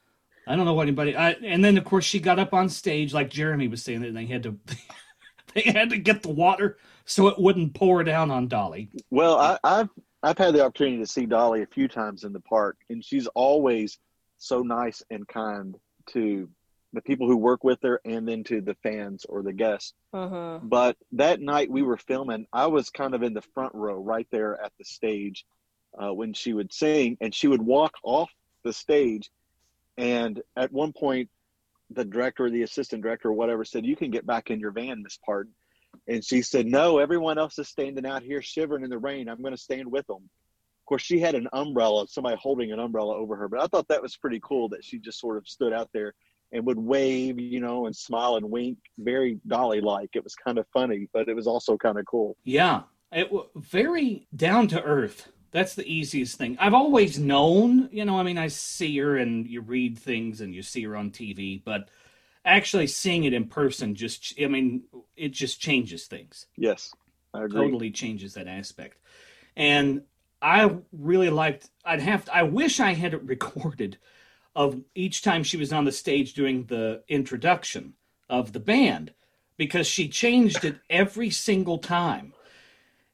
I 0.48 0.56
don't 0.56 0.66
know 0.66 0.74
what 0.74 0.84
anybody. 0.84 1.16
I, 1.16 1.32
and 1.32 1.64
then 1.64 1.78
of 1.78 1.86
course 1.86 2.06
she 2.06 2.20
got 2.20 2.40
up 2.40 2.54
on 2.54 2.70
stage, 2.70 3.14
like 3.14 3.30
Jeremy 3.30 3.68
was 3.68 3.84
saying, 3.84 4.04
and 4.04 4.18
they 4.18 4.26
had 4.26 4.44
to 4.44 4.58
they 5.54 5.62
had 5.62 5.92
to 5.92 5.98
get 5.98 6.24
the 6.24 6.30
water 6.30 6.78
so 7.06 7.28
it 7.28 7.40
wouldn't 7.40 7.74
pour 7.74 8.04
down 8.04 8.32
on 8.32 8.48
Dolly. 8.48 8.90
Well, 9.10 9.38
I, 9.38 9.60
I've 9.64 9.90
I've 10.24 10.38
had 10.38 10.56
the 10.56 10.66
opportunity 10.66 10.98
to 10.98 11.08
see 11.08 11.26
Dolly 11.26 11.62
a 11.62 11.68
few 11.68 11.88
times 11.88 12.24
in 12.24 12.34
the 12.34 12.40
park, 12.40 12.78
and 12.90 13.04
she's 13.04 13.28
always 13.28 14.00
so 14.38 14.62
nice 14.62 15.04
and 15.12 15.28
kind 15.28 15.76
to 16.08 16.50
the 16.94 17.02
people 17.02 17.28
who 17.28 17.38
work 17.38 17.64
with 17.64 17.80
her, 17.84 18.00
and 18.06 18.28
then 18.28 18.44
to 18.46 18.62
the 18.62 18.76
fans 18.82 19.26
or 19.28 19.44
the 19.44 19.54
guests. 19.54 19.94
Mm-hmm. 20.14 20.68
But 20.68 20.98
that 21.12 21.42
night 21.42 21.70
we 21.70 21.84
were 21.84 21.98
filming, 21.98 22.48
I 22.54 22.68
was 22.68 22.90
kind 22.90 23.14
of 23.14 23.22
in 23.22 23.34
the 23.34 23.42
front 23.42 23.76
row, 23.76 24.02
right 24.02 24.28
there 24.32 24.60
at 24.64 24.72
the 24.80 24.86
stage, 24.86 25.46
uh, 26.02 26.14
when 26.14 26.34
she 26.34 26.54
would 26.54 26.74
sing, 26.74 27.18
and 27.22 27.36
she 27.36 27.48
would 27.48 27.62
walk 27.62 27.94
off 28.04 28.32
the 28.64 28.74
stage, 28.74 29.30
and 29.98 30.42
at 30.56 30.72
one 30.72 30.94
point, 30.94 31.30
the 31.92 32.06
director, 32.06 32.46
or 32.46 32.50
the 32.50 32.64
assistant 32.64 33.04
director, 33.04 33.28
or 33.28 33.34
whatever, 33.34 33.64
said, 33.64 33.86
"You 33.86 33.96
can 33.96 34.10
get 34.10 34.26
back 34.26 34.50
in 34.50 34.60
your 34.60 34.72
van, 34.72 35.04
Miss 35.04 35.18
Parton." 35.18 35.54
And 36.08 36.24
she 36.24 36.42
said, 36.42 36.66
No, 36.66 37.00
everyone 37.00 37.38
else 37.38 37.58
is 37.60 37.68
standing 37.70 38.06
out 38.06 38.24
here 38.24 38.42
shivering 38.42 38.84
in 38.84 38.90
the 38.90 38.98
rain. 38.98 39.30
I'm 39.30 39.42
going 39.42 39.56
to 39.56 39.62
stand 39.62 39.92
with 39.92 40.06
them. 40.08 40.18
Of 40.18 40.88
course, 40.88 41.02
she 41.02 41.20
had 41.20 41.36
an 41.36 41.48
umbrella, 41.54 42.06
somebody 42.08 42.38
holding 42.40 42.72
an 42.72 42.80
umbrella 42.80 43.16
over 43.16 43.36
her. 43.36 43.48
But 43.48 43.62
I 43.62 43.68
thought 43.68 43.88
that 43.88 44.02
was 44.02 44.18
pretty 44.18 44.40
cool 44.44 44.70
that 44.70 44.84
she 44.84 45.00
just 45.00 45.20
sort 45.20 45.38
of 45.38 45.48
stood 45.48 45.74
out 45.74 45.90
there 45.94 46.14
and 46.52 46.66
would 46.66 46.78
wave, 46.78 47.40
you 47.40 47.60
know, 47.60 47.88
and 47.88 47.96
smile 47.96 48.36
and 48.36 48.50
wink, 48.50 48.78
very 49.00 49.40
Dolly 49.48 49.82
like. 49.82 50.10
It 50.14 50.24
was 50.24 50.36
kind 50.36 50.58
of 50.58 50.68
funny, 50.72 51.10
but 51.12 51.28
it 51.28 51.36
was 51.36 51.48
also 51.48 51.76
kind 51.76 51.98
of 51.98 52.06
cool. 52.06 52.38
Yeah, 52.44 52.84
it 53.12 53.32
was 53.32 53.48
very 53.56 54.28
down 54.36 54.68
to 54.70 54.84
earth. 54.84 55.32
That's 55.52 55.74
the 55.74 55.88
easiest 55.88 56.38
thing. 56.38 56.58
I've 56.60 56.74
always 56.74 57.18
known, 57.18 57.90
you 57.92 58.04
know, 58.04 58.20
I 58.20 58.24
mean, 58.24 58.38
I 58.38 58.48
see 58.48 58.98
her 59.00 59.18
and 59.18 59.48
you 59.48 59.62
read 59.62 59.98
things 59.98 60.42
and 60.42 60.54
you 60.54 60.62
see 60.62 60.84
her 60.84 60.96
on 60.96 61.12
TV, 61.12 61.64
but 61.64 61.90
actually 62.46 62.88
seeing 62.88 63.24
it 63.24 63.34
in 63.34 63.48
person 63.48 63.96
just, 63.96 64.34
I 64.42 64.48
mean, 64.48 64.84
it 65.16 65.30
just 65.30 65.60
changes 65.60 66.06
things. 66.06 66.46
Yes, 66.56 66.94
I 67.34 67.44
agree. 67.44 67.66
Totally 67.66 67.92
changes 67.92 68.36
that 68.36 68.48
aspect. 68.48 68.98
And 69.58 70.04
I 70.42 70.78
really 70.92 71.30
liked, 71.30 71.70
I'd 71.84 72.02
have 72.02 72.26
to, 72.26 72.36
I 72.36 72.44
wish 72.44 72.80
I 72.80 72.94
had 72.94 73.14
it 73.14 73.24
recorded 73.26 73.98
of 74.56 74.82
each 74.94 75.22
time 75.22 75.44
she 75.44 75.58
was 75.58 75.74
on 75.74 75.84
the 75.84 75.92
stage 75.92 76.34
doing 76.34 76.66
the 76.66 77.04
introduction 77.10 77.94
of 78.30 78.54
the 78.54 78.60
band 78.60 79.14
because 79.58 79.88
she 79.88 80.08
changed 80.08 80.64
it 80.64 80.78
every 80.90 81.30
single 81.30 81.80
time. 81.80 82.34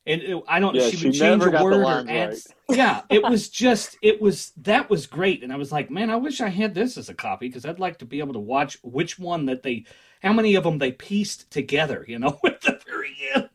And 0.05 0.21
it, 0.21 0.43
I 0.47 0.59
don't. 0.59 0.75
Yeah, 0.75 0.89
she 0.89 0.97
she 0.97 1.07
would 1.07 1.13
change 1.13 1.19
never 1.19 1.47
a 1.47 1.51
got 1.51 1.69
the 1.69 1.77
word 1.77 1.79
or 1.79 1.79
lines 1.79 2.09
add. 2.09 2.29
right. 2.29 2.47
Yeah, 2.69 3.01
it 3.09 3.25
was 3.27 3.49
just. 3.49 3.97
It 4.01 4.21
was 4.21 4.51
that 4.57 4.89
was 4.89 5.07
great, 5.07 5.43
and 5.43 5.53
I 5.53 5.57
was 5.57 5.71
like, 5.71 5.91
man, 5.91 6.09
I 6.09 6.15
wish 6.15 6.41
I 6.41 6.49
had 6.49 6.73
this 6.73 6.97
as 6.97 7.09
a 7.09 7.13
copy 7.13 7.47
because 7.47 7.65
I'd 7.65 7.79
like 7.79 7.99
to 7.99 8.05
be 8.05 8.19
able 8.19 8.33
to 8.33 8.39
watch 8.39 8.77
which 8.83 9.19
one 9.19 9.45
that 9.45 9.63
they, 9.63 9.85
how 10.23 10.33
many 10.33 10.55
of 10.55 10.63
them 10.63 10.79
they 10.79 10.91
pieced 10.91 11.51
together. 11.51 12.03
You 12.07 12.19
know, 12.19 12.39
at 12.45 12.61
the 12.61 12.79
very 12.87 13.15
end. 13.35 13.49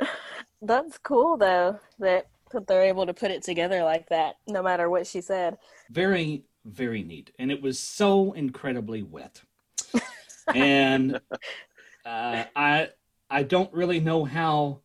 That's 0.62 0.98
cool 0.98 1.36
though 1.36 1.80
that 1.98 2.28
that 2.52 2.66
they're 2.68 2.82
able 2.84 3.06
to 3.06 3.14
put 3.14 3.32
it 3.32 3.42
together 3.42 3.82
like 3.82 4.08
that, 4.10 4.36
no 4.46 4.62
matter 4.62 4.88
what 4.88 5.06
she 5.06 5.20
said. 5.20 5.58
very 5.90 6.44
very 6.64 7.02
neat 7.02 7.30
and 7.38 7.50
it 7.50 7.60
was 7.60 7.78
so 7.78 8.32
incredibly 8.32 9.02
wet 9.02 9.42
and 10.54 11.20
uh, 12.06 12.44
i 12.56 12.88
i 13.28 13.42
don't 13.42 13.72
really 13.74 14.00
know 14.00 14.24
how 14.24 14.80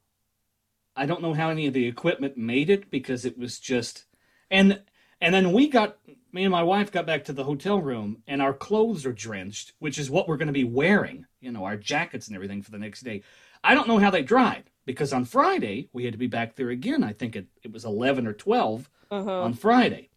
i 1.00 1.06
don't 1.06 1.22
know 1.22 1.34
how 1.34 1.50
any 1.50 1.66
of 1.68 1.74
the 1.74 1.88
equipment 1.88 2.38
made 2.38 2.70
it 2.70 2.90
because 2.92 3.26
it 3.26 3.38
was 3.38 3.60
just 3.60 4.06
and 4.52 4.82
and 5.22 5.34
then 5.34 5.52
we 5.52 5.68
got 5.68 5.98
me 6.32 6.44
and 6.44 6.52
my 6.52 6.64
wife 6.64 6.92
got 6.92 7.06
back 7.06 7.24
to 7.24 7.34
the 7.34 7.44
hotel 7.44 7.80
room 7.82 8.22
and 8.28 8.42
our 8.42 8.54
clothes 8.54 9.06
are 9.06 9.14
drenched 9.14 9.74
which 9.80 9.98
is 9.98 10.10
what 10.12 10.28
we're 10.28 10.38
going 10.38 10.48
to 10.48 10.54
be 10.54 10.64
wearing 10.64 11.26
you 11.42 11.52
know 11.52 11.64
our 11.66 11.78
jackets 11.78 12.28
and 12.28 12.36
everything 12.36 12.62
for 12.62 12.72
the 12.72 12.78
next 12.86 13.02
day 13.02 13.22
i 13.64 13.74
don't 13.74 13.88
know 13.88 13.98
how 13.98 14.12
they 14.12 14.22
dried 14.24 14.66
because 14.86 15.12
on 15.14 15.26
friday 15.26 15.90
we 15.94 16.04
had 16.06 16.14
to 16.14 16.20
be 16.20 16.28
back 16.28 16.56
there 16.56 16.70
again 16.70 17.04
i 17.04 17.14
think 17.14 17.36
it, 17.36 17.48
it 17.64 17.72
was 17.72 17.86
11 17.86 18.28
or 18.28 18.34
12 18.34 18.90
Mm-hmm. 19.12 19.28
on 19.28 19.54
Friday. 19.56 20.10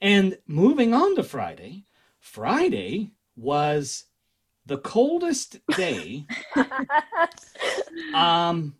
And 0.00 0.38
moving 0.46 0.94
on 0.94 1.14
to 1.16 1.22
Friday, 1.22 1.84
Friday 2.20 3.10
was 3.36 4.04
the 4.64 4.78
coldest 4.78 5.58
day. 5.76 6.24
um, 8.14 8.74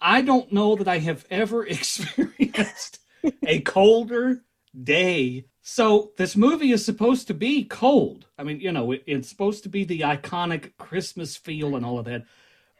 I 0.00 0.22
don't 0.22 0.52
know 0.52 0.76
that 0.76 0.88
I 0.88 0.98
have 0.98 1.26
ever 1.30 1.66
experienced 1.66 3.00
a 3.46 3.60
colder 3.60 4.42
day. 4.82 5.46
So 5.62 6.12
this 6.16 6.36
movie 6.36 6.72
is 6.72 6.84
supposed 6.84 7.26
to 7.26 7.34
be 7.34 7.64
cold. 7.64 8.26
I 8.38 8.44
mean, 8.44 8.60
you 8.60 8.72
know, 8.72 8.92
it, 8.92 9.02
it's 9.06 9.28
supposed 9.28 9.62
to 9.64 9.68
be 9.68 9.84
the 9.84 10.00
iconic 10.00 10.72
Christmas 10.78 11.36
feel 11.36 11.76
and 11.76 11.84
all 11.84 11.98
of 11.98 12.06
that. 12.06 12.24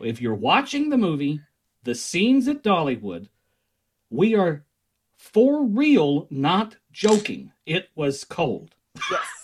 If 0.01 0.21
you're 0.21 0.35
watching 0.35 0.89
the 0.89 0.97
movie, 0.97 1.41
the 1.85 1.95
scenes 1.95 2.49
at 2.49 2.63
Dollywood, 2.63 3.29
we 4.09 4.35
are 4.35 4.65
for 5.17 5.65
real, 5.65 6.27
not 6.31 6.77
joking. 6.91 7.53
It 7.67 7.91
was 7.95 8.25
cold. 8.25 8.75
yes. 9.11 9.40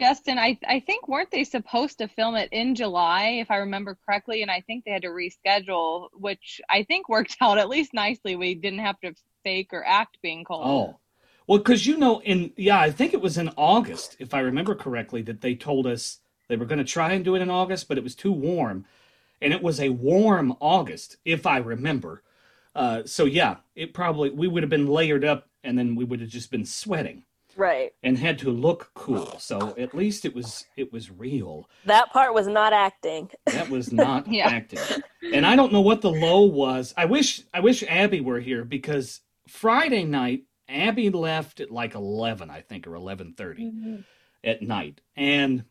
Justin, 0.00 0.38
I 0.38 0.58
I 0.66 0.80
think 0.80 1.06
weren't 1.06 1.30
they 1.30 1.44
supposed 1.44 1.98
to 1.98 2.08
film 2.08 2.34
it 2.34 2.48
in 2.52 2.74
July, 2.74 3.38
if 3.40 3.50
I 3.50 3.58
remember 3.58 3.98
correctly, 4.06 4.40
and 4.42 4.50
I 4.50 4.62
think 4.62 4.84
they 4.84 4.90
had 4.90 5.02
to 5.02 5.08
reschedule, 5.08 6.08
which 6.14 6.60
I 6.68 6.84
think 6.84 7.08
worked 7.08 7.36
out 7.42 7.58
at 7.58 7.68
least 7.68 7.92
nicely. 7.92 8.34
We 8.34 8.54
didn't 8.54 8.80
have 8.80 8.98
to 9.00 9.14
fake 9.44 9.68
or 9.72 9.84
act 9.86 10.18
being 10.22 10.44
cold. 10.44 10.66
Oh, 10.66 11.00
well, 11.46 11.58
because 11.58 11.86
you 11.86 11.98
know, 11.98 12.20
in 12.22 12.52
yeah, 12.56 12.80
I 12.80 12.90
think 12.90 13.12
it 13.12 13.20
was 13.20 13.36
in 13.36 13.50
August, 13.56 14.16
if 14.18 14.32
I 14.32 14.40
remember 14.40 14.74
correctly, 14.74 15.20
that 15.22 15.42
they 15.42 15.54
told 15.54 15.86
us 15.86 16.18
they 16.48 16.56
were 16.56 16.66
going 16.66 16.78
to 16.78 16.84
try 16.84 17.12
and 17.12 17.24
do 17.24 17.36
it 17.36 17.42
in 17.42 17.50
August, 17.50 17.86
but 17.86 17.98
it 17.98 18.04
was 18.04 18.14
too 18.14 18.32
warm, 18.32 18.86
and 19.42 19.52
it 19.52 19.62
was 19.62 19.80
a 19.80 19.90
warm 19.90 20.56
August, 20.60 21.18
if 21.24 21.46
I 21.46 21.58
remember. 21.58 22.22
Uh, 22.74 23.02
so 23.04 23.26
yeah, 23.26 23.56
it 23.74 23.92
probably 23.92 24.30
we 24.30 24.48
would 24.48 24.62
have 24.62 24.70
been 24.70 24.86
layered 24.86 25.26
up, 25.26 25.50
and 25.62 25.78
then 25.78 25.94
we 25.94 26.04
would 26.04 26.20
have 26.20 26.30
just 26.30 26.50
been 26.50 26.64
sweating 26.64 27.24
Right. 27.56 27.92
and 28.02 28.16
had 28.18 28.38
to 28.40 28.50
look 28.50 28.90
cool. 28.94 29.38
So 29.38 29.74
at 29.78 29.94
least 29.94 30.24
it 30.24 30.34
was 30.34 30.64
it 30.76 30.92
was 30.92 31.10
real. 31.10 31.68
That 31.84 32.12
part 32.12 32.34
was 32.34 32.46
not 32.46 32.72
acting. 32.72 33.30
That 33.46 33.68
was 33.68 33.92
not 33.92 34.26
Yeah. 34.32 34.48
acting. 34.48 34.80
And 35.32 35.46
I 35.46 35.56
don't 35.56 35.72
know 35.72 35.80
what 35.80 36.00
the 36.00 36.10
low 36.10 36.42
was. 36.42 36.94
I 36.96 37.04
wish 37.04 37.42
I 37.52 37.60
wish 37.60 37.82
Abby 37.88 38.20
were 38.20 38.40
here 38.40 38.64
because 38.64 39.20
Friday 39.48 40.04
night 40.04 40.44
Abby 40.68 41.10
left 41.10 41.60
at 41.60 41.70
like 41.70 41.94
11, 41.94 42.48
I 42.50 42.60
think 42.60 42.86
or 42.86 42.92
11:30 42.92 43.34
mm-hmm. 43.36 43.96
at 44.44 44.62
night. 44.62 45.00
And 45.16 45.64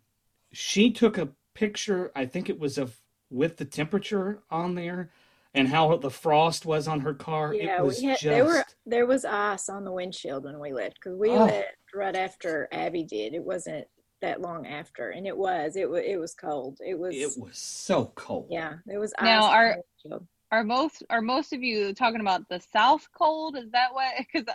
she 0.52 0.92
took 0.92 1.18
a 1.18 1.30
picture, 1.54 2.12
I 2.16 2.26
think 2.26 2.50
it 2.50 2.60
was 2.60 2.78
of 2.78 2.98
with 3.30 3.58
the 3.58 3.66
temperature 3.66 4.42
on 4.50 4.76
there 4.76 5.12
and 5.54 5.68
how 5.68 5.96
the 5.98 6.10
frost 6.10 6.66
was 6.66 6.88
on 6.88 7.02
her 7.02 7.14
car. 7.14 7.54
Yeah, 7.54 7.80
it 7.80 7.84
was 7.86 8.00
we 8.00 8.06
had, 8.08 8.20
just 8.20 8.24
there 8.24 8.46
were 8.46 8.64
there 8.86 9.06
was 9.06 9.26
ice 9.26 9.70
on 9.70 9.84
the 9.84 9.92
windshield 9.92 10.44
when 10.46 10.60
we 10.60 10.74
left 10.74 10.96
because 10.96 11.18
we 11.18 11.30
Oh. 11.32 11.46
left 11.46 11.68
right 11.94 12.16
after 12.16 12.68
Abby 12.72 13.04
did. 13.04 13.34
It 13.34 13.44
wasn't 13.44 13.88
that 14.22 14.42
long 14.42 14.68
after, 14.68 15.10
and 15.10 15.26
it 15.26 15.38
was 15.38 15.76
it 15.76 15.90
was 15.90 16.04
it 16.06 16.18
was 16.20 16.34
cold. 16.36 16.78
It 16.86 16.98
was 16.98 17.16
it 17.16 17.32
was 17.38 17.58
so 17.58 18.12
cold. 18.16 18.48
yeah, 18.50 18.74
it 18.88 18.98
was 18.98 19.14
ice. 19.18 19.24
Now, 19.26 19.44
on 19.46 19.54
are- 19.54 19.76
the 19.76 19.84
windshield. 20.06 20.28
Are 20.52 20.64
most 20.64 21.04
are 21.12 21.22
most 21.22 21.54
of 21.54 21.62
you 21.62 21.94
talking 21.94 22.22
about 22.22 22.50
the 22.50 22.60
South 22.74 23.08
cold? 23.16 23.56
Is 23.56 23.70
that 23.72 23.94
what? 23.94 24.14
Because 24.18 24.48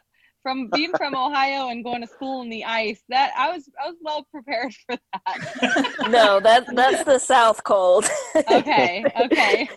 from 0.45 0.69
being 0.69 0.93
from 0.97 1.17
Ohio 1.17 1.71
and 1.71 1.83
going 1.83 2.03
to 2.03 2.07
school 2.07 2.43
in 2.43 2.51
the 2.51 2.65
ice, 2.65 3.03
that 3.09 3.33
I 3.37 3.51
was 3.51 3.69
I 3.83 3.89
was 3.89 3.97
well 4.01 4.29
prepared 4.31 4.73
for 4.87 4.97
that. 4.97 5.95
No, 6.11 6.39
that 6.39 6.67
that's 6.77 7.03
the 7.05 7.19
South 7.19 7.65
cold. 7.65 8.05
Okay, 8.37 9.05
okay. 9.21 9.69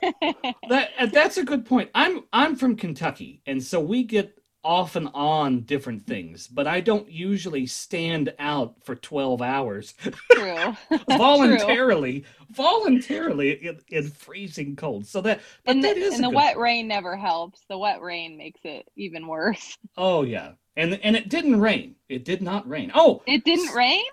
that 0.70 0.90
uh, 1.00 1.06
that's 1.08 1.38
a 1.38 1.44
good 1.44 1.66
point. 1.66 1.90
I'm 1.96 2.26
I'm 2.34 2.56
from 2.56 2.76
Kentucky, 2.76 3.42
and 3.48 3.64
so 3.64 3.80
we 3.80 4.04
get 4.04 4.37
off 4.68 4.98
and 4.98 5.08
on 5.14 5.62
different 5.62 6.06
things, 6.06 6.46
but 6.46 6.68
I 6.68 6.82
don't 6.82 7.10
usually 7.10 7.66
stand 7.66 8.34
out 8.38 8.76
for 8.84 8.96
12 8.96 9.42
hours 9.42 9.94
True. 10.34 10.76
voluntarily, 11.18 12.26
voluntarily 12.52 13.52
in, 13.66 13.80
in 13.88 14.10
freezing 14.10 14.76
cold. 14.76 15.06
So 15.08 15.22
that, 15.22 15.40
but 15.66 15.72
and 15.76 15.84
the, 15.84 15.88
that 15.88 15.98
is 15.98 16.16
and 16.16 16.24
the 16.26 16.30
wet 16.30 16.56
point. 16.56 16.58
rain 16.58 16.88
never 16.90 17.16
helps. 17.16 17.62
The 17.70 17.78
wet 17.78 18.02
rain 18.02 18.38
makes 18.38 18.60
it 18.66 18.88
even 18.98 19.26
worse. 19.26 19.78
Oh 19.96 20.24
yeah, 20.24 20.52
and 20.76 21.00
and 21.02 21.16
it 21.16 21.30
didn't 21.30 21.60
rain. 21.62 21.96
It 22.10 22.26
did 22.26 22.42
not 22.42 22.68
rain. 22.70 22.92
Oh, 22.94 23.24
It 23.26 23.44
didn't 23.46 23.74
rain? 23.74 24.04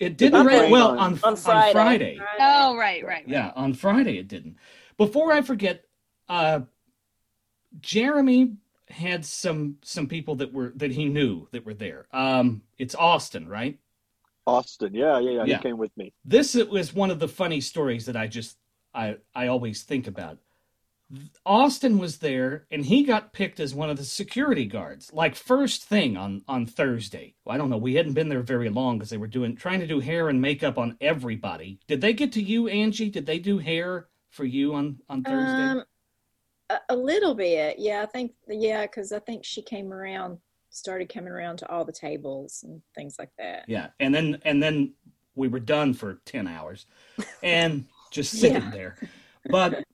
it 0.00 0.18
didn't 0.18 0.32
not 0.32 0.46
rain. 0.46 0.60
rain 0.62 0.70
Well, 0.72 0.90
on- 0.98 0.98
on 0.98 1.18
on 1.22 1.36
Friday. 1.36 1.72
Friday. 1.72 2.18
Oh, 2.40 2.76
right, 2.76 3.02
right. 3.04 3.06
right. 3.06 3.28
Yeah, 3.28 3.52
on 3.54 3.74
Friday 3.74 4.18
it 4.18 4.26
didn't. 4.28 4.56
Before 4.98 5.32
I 5.32 5.40
forget, 5.42 5.84
uh, 6.28 6.62
Jeremy 7.80 8.56
had 8.94 9.24
some 9.24 9.76
some 9.82 10.06
people 10.06 10.36
that 10.36 10.52
were 10.52 10.72
that 10.76 10.92
he 10.92 11.06
knew 11.06 11.48
that 11.50 11.66
were 11.66 11.74
there. 11.74 12.06
Um, 12.12 12.62
it's 12.78 12.94
Austin, 12.94 13.48
right? 13.48 13.78
Austin, 14.46 14.94
yeah, 14.94 15.18
yeah, 15.18 15.30
yeah, 15.30 15.44
Yeah. 15.44 15.56
He 15.56 15.62
came 15.62 15.78
with 15.78 15.96
me. 15.96 16.12
This 16.24 16.54
was 16.54 16.94
one 16.94 17.10
of 17.10 17.18
the 17.18 17.28
funny 17.28 17.60
stories 17.60 18.06
that 18.06 18.16
I 18.16 18.28
just 18.28 18.56
I 18.94 19.16
I 19.34 19.48
always 19.48 19.82
think 19.82 20.06
about. 20.06 20.38
Austin 21.44 21.98
was 21.98 22.18
there 22.18 22.66
and 22.70 22.84
he 22.84 23.04
got 23.04 23.32
picked 23.32 23.60
as 23.60 23.74
one 23.74 23.90
of 23.90 23.96
the 23.96 24.04
security 24.04 24.64
guards 24.64 25.12
like 25.12 25.34
first 25.34 25.84
thing 25.84 26.16
on 26.16 26.42
on 26.48 26.64
Thursday. 26.64 27.34
I 27.46 27.58
don't 27.58 27.70
know, 27.70 27.76
we 27.76 27.94
hadn't 27.94 28.14
been 28.14 28.28
there 28.28 28.42
very 28.42 28.68
long 28.68 29.00
cuz 29.00 29.10
they 29.10 29.16
were 29.16 29.26
doing 29.26 29.56
trying 29.56 29.80
to 29.80 29.86
do 29.86 30.00
hair 30.00 30.28
and 30.28 30.40
makeup 30.40 30.78
on 30.78 30.96
everybody. 31.00 31.78
Did 31.88 32.00
they 32.00 32.12
get 32.12 32.32
to 32.32 32.42
you 32.42 32.68
Angie? 32.68 33.10
Did 33.10 33.26
they 33.26 33.38
do 33.38 33.58
hair 33.58 34.08
for 34.30 34.44
you 34.44 34.74
on 34.74 35.00
on 35.08 35.22
Thursday? 35.22 35.80
Um, 35.80 35.84
a, 36.70 36.76
a 36.90 36.96
little 36.96 37.34
bit, 37.34 37.78
yeah. 37.78 38.02
I 38.02 38.06
think, 38.06 38.32
yeah, 38.48 38.82
because 38.82 39.12
I 39.12 39.18
think 39.20 39.44
she 39.44 39.62
came 39.62 39.92
around, 39.92 40.38
started 40.70 41.12
coming 41.12 41.32
around 41.32 41.58
to 41.58 41.70
all 41.70 41.84
the 41.84 41.92
tables 41.92 42.64
and 42.66 42.80
things 42.94 43.16
like 43.18 43.30
that. 43.38 43.64
Yeah, 43.68 43.88
and 44.00 44.14
then 44.14 44.38
and 44.44 44.62
then 44.62 44.94
we 45.34 45.48
were 45.48 45.60
done 45.60 45.94
for 45.94 46.20
ten 46.24 46.46
hours, 46.46 46.86
and 47.42 47.86
just 48.10 48.32
sitting 48.38 48.62
Yeah. 48.62 48.70
there. 48.70 48.96
But 49.50 49.84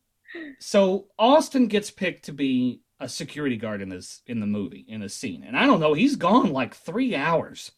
so 0.59 1.09
Austin 1.19 1.67
gets 1.67 1.91
picked 1.91 2.25
to 2.27 2.33
be 2.33 2.83
a 3.01 3.09
security 3.09 3.57
guard 3.57 3.81
in 3.83 3.89
this 3.89 4.23
in 4.27 4.41
the 4.41 4.47
movie 4.47 4.85
in 4.89 5.03
a 5.03 5.09
scene, 5.09 5.45
and 5.45 5.57
I 5.57 5.67
don't 5.67 5.81
know, 5.81 5.95
he's 5.95 6.17
gone 6.17 6.53
like 6.53 6.75
three 6.75 7.15
hours 7.15 7.73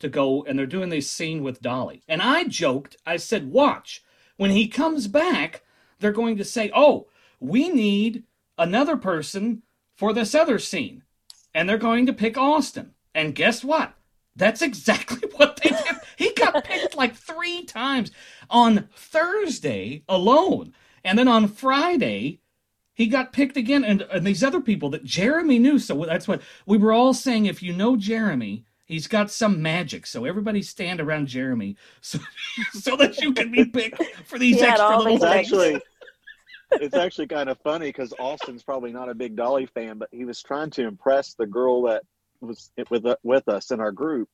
to 0.00 0.08
go, 0.08 0.44
and 0.44 0.58
they're 0.58 0.66
doing 0.66 0.88
this 0.90 1.10
scene 1.10 1.42
with 1.42 1.62
Dolly, 1.62 2.02
and 2.08 2.20
I 2.20 2.44
joked, 2.44 2.96
I 3.06 3.16
said, 3.16 3.50
"Watch 3.50 4.02
when 4.36 4.50
he 4.50 4.68
comes 4.68 5.08
back, 5.08 5.62
they're 5.98 6.12
going 6.12 6.36
to 6.36 6.44
say, 6.44 6.70
oh, 6.74 7.06
we 7.40 7.68
need 7.68 8.24
another 8.58 8.96
person 8.96 9.62
for 9.96 10.12
this 10.12 10.34
other 10.34 10.58
scene." 10.58 11.02
And 11.54 11.68
they're 11.68 11.78
going 11.78 12.06
to 12.06 12.12
pick 12.12 12.36
Austin. 12.36 12.92
And 13.14 13.34
guess 13.34 13.64
what? 13.64 13.94
That's 14.36 14.60
exactly 14.62 15.28
what 15.36 15.56
they 15.62 15.70
did. 15.70 15.96
He 16.18 16.32
got 16.34 16.64
picked 16.64 16.94
like 16.96 17.14
three 17.16 17.64
times 17.64 18.10
on 18.50 18.88
Thursday 18.94 20.02
alone. 20.08 20.74
And 21.04 21.18
then 21.18 21.28
on 21.28 21.48
Friday, 21.48 22.40
he 22.92 23.06
got 23.06 23.32
picked 23.32 23.56
again. 23.56 23.84
And, 23.84 24.02
and 24.02 24.26
these 24.26 24.44
other 24.44 24.60
people 24.60 24.90
that 24.90 25.04
Jeremy 25.04 25.58
knew. 25.58 25.78
So 25.78 26.04
that's 26.04 26.28
what 26.28 26.42
we 26.66 26.76
were 26.78 26.92
all 26.92 27.14
saying. 27.14 27.46
If 27.46 27.62
you 27.62 27.72
know 27.72 27.96
Jeremy, 27.96 28.66
he's 28.84 29.06
got 29.06 29.30
some 29.30 29.62
magic. 29.62 30.06
So 30.06 30.26
everybody 30.26 30.60
stand 30.62 31.00
around 31.00 31.28
Jeremy 31.28 31.76
so, 32.02 32.18
so 32.72 32.96
that 32.96 33.18
you 33.20 33.32
can 33.32 33.50
be 33.50 33.64
picked 33.64 34.02
for 34.26 34.38
these 34.38 34.60
He 34.60 34.62
extra 34.62 34.96
little 34.98 35.16
It's 35.16 35.24
Thanks. 35.24 35.50
things. 35.50 35.50
actually 35.50 35.82
it's 36.72 36.94
actually 36.96 37.26
kind 37.28 37.48
of 37.48 37.58
funny 37.60 37.88
because 37.88 38.12
Austin's 38.18 38.62
probably 38.62 38.92
not 38.92 39.08
a 39.08 39.14
big 39.14 39.36
Dolly 39.36 39.66
fan, 39.66 39.98
but 39.98 40.08
he 40.12 40.24
was 40.24 40.42
trying 40.42 40.70
to 40.70 40.86
impress 40.86 41.34
the 41.34 41.46
girl 41.46 41.82
that 41.82 42.02
was 42.40 42.70
with 42.90 43.04
with 43.22 43.48
us 43.48 43.70
in 43.70 43.80
our 43.80 43.92
group. 43.92 44.28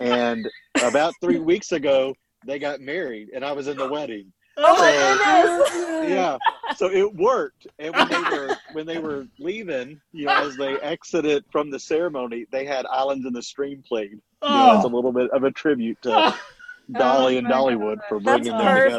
And 0.00 0.46
about 0.82 1.14
three 1.20 1.38
weeks 1.38 1.72
ago, 1.72 2.14
they 2.46 2.58
got 2.58 2.80
married, 2.80 3.30
and 3.34 3.44
I 3.44 3.52
was 3.52 3.68
in 3.68 3.76
the 3.76 3.88
wedding. 3.88 4.32
Oh 4.60 4.76
my 4.76 5.70
goodness! 5.70 6.10
Yeah, 6.10 6.36
so 6.76 6.90
it 6.90 7.14
worked. 7.14 7.66
And 7.78 7.94
when 7.94 8.08
they 8.08 8.22
were 8.22 8.56
when 8.72 8.86
they 8.86 8.98
were 8.98 9.26
leaving, 9.38 10.00
you 10.12 10.26
know, 10.26 10.34
as 10.34 10.56
they 10.56 10.78
exited 10.80 11.44
from 11.50 11.70
the 11.70 11.78
ceremony, 11.78 12.44
they 12.50 12.64
had 12.64 12.84
"Islands 12.86 13.24
in 13.24 13.32
the 13.32 13.42
Stream" 13.42 13.82
played. 13.86 14.10
You 14.42 14.48
know, 14.48 14.78
as 14.78 14.84
a 14.84 14.88
Oh, 14.88 14.90
little 14.90 15.12
bit 15.12 15.30
of 15.30 15.44
a 15.44 15.50
tribute 15.50 16.00
to 16.02 16.34
Dolly 16.92 17.36
oh 17.36 17.38
and 17.38 17.48
my 17.48 17.54
Dollywood 17.54 17.98
for 18.08 18.20
That's 18.20 18.48
bringing 18.48 18.58
them 18.58 18.66
together. 18.90 18.98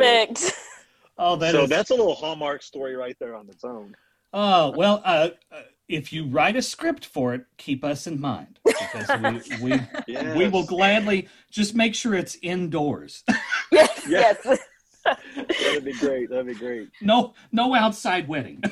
Perfect. 1.19 1.21
oh, 1.33 1.35
that 1.37 1.51
so 1.53 1.63
is- 1.63 1.69
that's 1.69 1.89
a 1.91 1.95
little 1.95 2.15
Hallmark 2.15 2.63
story 2.63 2.95
right 2.95 3.15
there 3.19 3.35
on 3.35 3.47
its 3.49 3.63
own. 3.63 3.95
Oh 4.33 4.71
well, 4.75 5.01
uh, 5.05 5.29
uh, 5.51 5.61
if 5.87 6.13
you 6.13 6.27
write 6.27 6.55
a 6.55 6.61
script 6.61 7.05
for 7.05 7.33
it, 7.33 7.45
keep 7.57 7.83
us 7.83 8.05
in 8.07 8.19
mind 8.21 8.59
because 8.63 9.41
we 9.49 9.57
we, 9.71 9.81
Yes. 10.07 10.37
we 10.37 10.47
will 10.47 10.65
gladly 10.65 11.27
just 11.51 11.75
make 11.75 11.95
sure 11.95 12.13
it's 12.15 12.37
indoors. 12.41 13.23
Yes, 13.71 14.05
Yeah. 14.07 14.33
yes. 14.45 14.59
That'd 15.05 15.85
be 15.85 15.93
great. 15.93 16.29
That'd 16.29 16.45
be 16.47 16.53
great. 16.53 16.89
no 17.01 17.33
no 17.51 17.73
outside 17.73 18.27
wedding. 18.27 18.61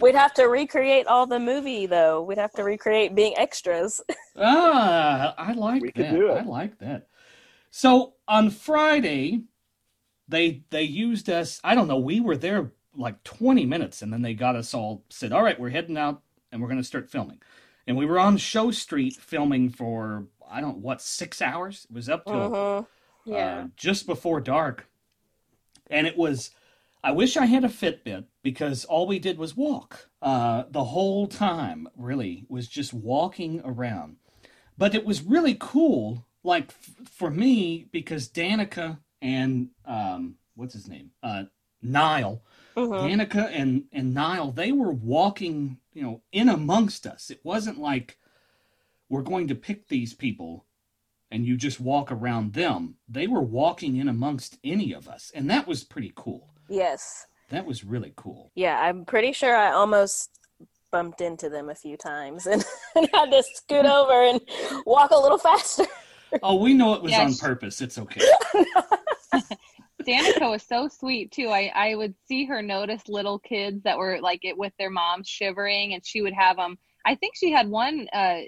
We'd 0.00 0.14
have 0.14 0.32
to 0.34 0.44
recreate 0.44 1.06
all 1.06 1.26
the 1.26 1.38
movie 1.38 1.86
though. 1.86 2.22
We'd 2.22 2.38
have 2.38 2.52
to 2.54 2.64
recreate 2.64 3.14
being 3.14 3.36
extras. 3.36 4.00
ah, 4.36 5.34
I 5.36 5.52
like 5.52 5.82
We 5.82 5.92
could 5.92 6.06
that. 6.06 6.14
do 6.14 6.28
it. 6.32 6.38
I 6.38 6.42
like 6.44 6.78
that. 6.78 7.08
So 7.70 8.14
on 8.26 8.50
Friday, 8.50 9.42
they 10.28 10.62
they 10.70 10.82
used 10.82 11.28
us. 11.28 11.60
I 11.64 11.74
don't 11.74 11.88
know. 11.88 11.98
We 11.98 12.20
were 12.20 12.36
there 12.36 12.72
like 12.94 13.22
twenty 13.24 13.66
minutes, 13.66 14.02
and 14.02 14.12
then 14.12 14.22
they 14.22 14.34
got 14.34 14.56
us 14.56 14.74
all 14.74 15.04
said, 15.10 15.32
"All 15.32 15.42
right, 15.42 15.58
we're 15.58 15.70
heading 15.70 15.96
out, 15.98 16.22
and 16.50 16.60
we're 16.60 16.68
going 16.68 16.80
to 16.80 16.84
start 16.84 17.10
filming." 17.10 17.40
And 17.86 17.96
we 17.96 18.06
were 18.06 18.18
on 18.18 18.36
Show 18.36 18.70
Street 18.70 19.14
filming 19.16 19.70
for 19.70 20.26
I 20.48 20.60
don't 20.60 20.78
what 20.78 21.00
six 21.02 21.42
hours. 21.42 21.86
It 21.90 21.94
was 21.94 22.08
up 22.08 22.24
to 22.26 22.32
Mhm. 22.32 22.86
Yeah. 23.24 23.36
uh, 23.36 23.68
just 23.76 24.06
before 24.06 24.40
dark. 24.40 24.88
And 25.90 26.06
it 26.06 26.16
was, 26.16 26.50
I 27.04 27.12
wish 27.12 27.36
I 27.36 27.46
had 27.46 27.64
a 27.64 27.68
Fitbit 27.68 28.24
because 28.42 28.84
all 28.84 29.06
we 29.06 29.18
did 29.18 29.38
was 29.38 29.56
walk 29.56 30.08
uh, 30.22 30.64
the 30.70 30.84
whole 30.84 31.26
time, 31.26 31.88
really, 31.96 32.44
was 32.48 32.68
just 32.68 32.94
walking 32.94 33.60
around. 33.64 34.16
But 34.78 34.94
it 34.94 35.04
was 35.04 35.22
really 35.22 35.56
cool, 35.58 36.24
like 36.42 36.68
f- 36.70 37.08
for 37.08 37.30
me, 37.30 37.86
because 37.92 38.28
Danica 38.28 38.98
and, 39.22 39.70
um, 39.86 40.34
what's 40.54 40.74
his 40.74 40.88
name? 40.88 41.12
Uh. 41.22 41.44
Mhm. 42.76 43.02
Danica 43.26 43.50
and, 43.52 43.84
and 43.92 44.14
Niall, 44.14 44.52
they 44.52 44.72
were 44.72 44.92
walking, 44.92 45.78
you 45.92 46.02
know, 46.02 46.22
in 46.32 46.48
amongst 46.48 47.06
us. 47.06 47.30
It 47.30 47.40
wasn't 47.42 47.78
like 47.78 48.18
we're 49.08 49.22
going 49.22 49.48
to 49.48 49.54
pick 49.54 49.88
these 49.88 50.14
people 50.14 50.64
and 51.30 51.44
you 51.46 51.56
just 51.56 51.80
walk 51.80 52.12
around 52.12 52.52
them. 52.52 52.96
They 53.08 53.26
were 53.26 53.40
walking 53.40 53.96
in 53.96 54.08
amongst 54.08 54.58
any 54.62 54.92
of 54.92 55.08
us, 55.08 55.32
and 55.34 55.48
that 55.50 55.66
was 55.66 55.82
pretty 55.82 56.12
cool. 56.14 56.52
Yes. 56.68 57.26
That 57.48 57.66
was 57.66 57.84
really 57.84 58.12
cool. 58.16 58.50
Yeah, 58.54 58.78
I'm 58.80 59.04
pretty 59.04 59.32
sure 59.32 59.56
I 59.56 59.72
almost 59.72 60.30
bumped 60.90 61.22
into 61.22 61.48
them 61.48 61.70
a 61.70 61.74
few 61.74 61.96
times 61.96 62.46
and, 62.46 62.64
and 62.94 63.08
had 63.14 63.30
to 63.30 63.42
scoot 63.54 63.86
over 63.86 64.12
and 64.12 64.40
walk 64.86 65.10
a 65.10 65.18
little 65.18 65.38
faster. 65.38 65.84
Oh, 66.42 66.56
we 66.56 66.74
know 66.74 66.94
it 66.94 67.02
was 67.02 67.12
Yeah, 67.12 67.24
on 67.24 67.34
sh- 67.34 67.40
purpose. 67.40 67.80
It's 67.80 67.98
okay. 67.98 68.20
Danica 70.02 70.50
was 70.50 70.62
so 70.62 70.88
sweet 70.88 71.30
too. 71.30 71.48
I, 71.48 71.70
I 71.74 71.94
would 71.94 72.14
see 72.26 72.44
her 72.46 72.60
notice 72.62 73.02
little 73.08 73.38
kids 73.38 73.82
that 73.84 73.98
were 73.98 74.20
like 74.20 74.44
it 74.44 74.56
with 74.56 74.72
their 74.78 74.90
moms 74.90 75.28
shivering, 75.28 75.94
and 75.94 76.04
she 76.04 76.22
would 76.22 76.32
have 76.32 76.56
them. 76.56 76.78
I 77.04 77.14
think 77.16 77.34
she 77.36 77.50
had 77.50 77.68
one 77.68 78.08
uh, 78.12 78.40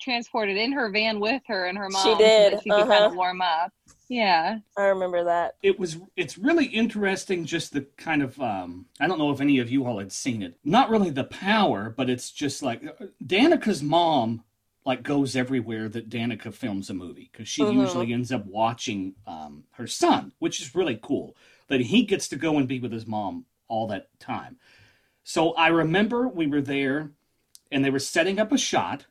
transported 0.00 0.56
in 0.56 0.72
her 0.72 0.90
van 0.90 1.18
with 1.20 1.42
her 1.48 1.66
and 1.66 1.78
her 1.78 1.88
mom. 1.88 2.02
She 2.02 2.12
so 2.12 2.18
did, 2.18 2.52
that 2.52 2.62
she 2.62 2.70
could 2.70 2.80
kind 2.80 2.92
uh-huh. 2.92 3.06
of 3.06 3.14
warm 3.14 3.40
up. 3.40 3.72
Yeah. 4.08 4.58
I 4.76 4.84
remember 4.84 5.24
that. 5.24 5.54
it 5.62 5.78
was 5.78 5.98
it's 6.16 6.36
really 6.36 6.66
interesting 6.66 7.46
just 7.46 7.72
the 7.72 7.86
kind 7.96 8.22
of 8.22 8.38
um 8.40 8.84
i 9.00 9.06
don't 9.06 9.18
know 9.18 9.30
if 9.30 9.40
any 9.40 9.58
of 9.58 9.70
you 9.70 9.86
all 9.86 9.98
had 9.98 10.12
seen 10.12 10.42
it 10.42 10.58
not 10.64 10.90
really 10.90 11.08
the 11.08 11.24
power 11.24 11.94
but 11.96 12.10
it's 12.10 12.30
just 12.30 12.62
like 12.62 12.82
danica's 13.24 13.82
mom 13.82 14.44
like 14.84 15.02
goes 15.02 15.36
everywhere 15.36 15.88
that 15.88 16.08
danica 16.08 16.52
films 16.52 16.90
a 16.90 16.94
movie 16.94 17.30
because 17.32 17.48
she 17.48 17.64
Mhm. 17.64 17.72
usually 17.72 18.12
ends 18.12 18.32
up 18.32 18.44
watching 18.46 19.14
um 19.26 19.64
her 19.72 19.86
son 19.86 20.32
which 20.38 20.60
is 20.60 20.74
really 20.74 20.98
cool 21.02 21.36
that 21.68 21.80
he 21.80 22.02
gets 22.04 22.28
to 22.28 22.36
go 22.36 22.58
and 22.58 22.68
be 22.68 22.80
with 22.80 22.92
his 22.92 23.06
mom 23.06 23.46
all 23.68 23.86
that 23.86 24.08
time 24.20 24.58
so 25.24 25.52
i 25.54 25.68
remember 25.68 26.28
we 26.28 26.46
were 26.46 26.62
there 26.62 27.12
and 27.70 27.84
they 27.84 27.90
were 27.90 27.98
setting 27.98 28.38
up 28.38 28.52
a 28.52 28.58
shot 28.58 29.06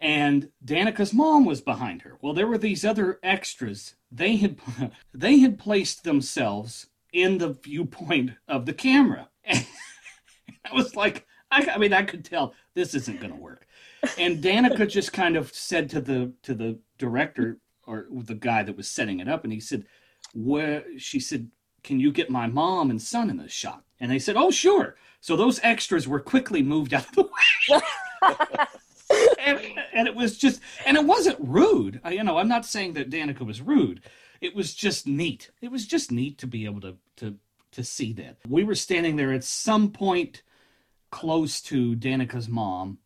and 0.00 0.50
Danica's 0.64 1.12
mom 1.12 1.44
was 1.44 1.60
behind 1.60 2.02
her. 2.02 2.18
Well, 2.22 2.32
there 2.32 2.46
were 2.46 2.58
these 2.58 2.84
other 2.84 3.18
extras. 3.22 3.96
They 4.12 4.36
had 4.36 4.58
they 5.14 5.38
had 5.38 5.58
placed 5.58 6.04
themselves 6.04 6.86
in 7.12 7.38
the 7.38 7.50
viewpoint 7.54 8.32
of 8.46 8.66
the 8.66 8.74
camera. 8.74 9.28
And 9.46 9.66
I 10.64 10.74
was 10.74 10.96
like, 10.96 11.26
I, 11.50 11.66
I 11.74 11.78
mean, 11.78 11.92
I 11.92 12.02
could 12.02 12.24
tell 12.24 12.54
this 12.74 12.94
isn't 12.94 13.20
going 13.20 13.32
to 13.32 13.38
work. 13.40 13.66
And 14.18 14.42
Danica 14.42 14.88
just 14.88 15.12
kind 15.12 15.36
of 15.36 15.52
said 15.54 15.90
to 15.90 16.00
the 16.00 16.32
to 16.42 16.54
the 16.54 16.78
director 16.98 17.58
or 17.86 18.06
the 18.10 18.34
guy 18.34 18.62
that 18.62 18.76
was 18.76 18.88
setting 18.88 19.20
it 19.20 19.28
up, 19.28 19.44
and 19.44 19.52
he 19.52 19.60
said, 19.60 19.84
"Where?" 20.34 20.84
She 20.98 21.20
said, 21.20 21.50
"Can 21.82 21.98
you 22.00 22.12
get 22.12 22.30
my 22.30 22.46
mom 22.46 22.90
and 22.90 23.00
son 23.00 23.30
in 23.30 23.36
this 23.38 23.52
shot?" 23.52 23.84
And 24.00 24.10
they 24.10 24.18
said, 24.18 24.36
"Oh, 24.36 24.50
sure." 24.50 24.96
So 25.20 25.36
those 25.36 25.58
extras 25.62 26.06
were 26.06 26.20
quickly 26.20 26.62
moved 26.62 26.94
out 26.94 27.08
of 27.08 27.14
the 27.14 27.22
way. 27.22 27.80
and, 29.44 29.60
and 29.92 30.06
it 30.08 30.14
was 30.14 30.38
just, 30.38 30.60
and 30.86 30.96
it 30.96 31.04
wasn't 31.04 31.38
rude. 31.40 32.00
I- 32.04 32.12
You 32.12 32.22
know, 32.24 32.38
I'm 32.38 32.48
not 32.48 32.66
saying 32.66 32.92
that 32.94 33.10
Danica 33.10 33.44
was 33.44 33.60
rude. 33.60 34.02
It 34.40 34.54
was 34.54 34.74
just 34.74 35.06
neat. 35.06 35.50
It 35.60 35.70
was 35.72 35.86
just 35.86 36.12
neat 36.12 36.38
to 36.38 36.46
be 36.46 36.64
able 36.64 36.80
to 36.82 36.96
to 37.16 37.34
to 37.72 37.84
see 37.84 38.12
that. 38.14 38.36
We 38.48 38.64
were 38.64 38.74
standing 38.74 39.16
there 39.16 39.32
at 39.32 39.44
some 39.44 39.90
point 39.90 40.42
close 41.10 41.60
to 41.62 41.96
Danica's 41.96 42.48
mom, 42.48 42.98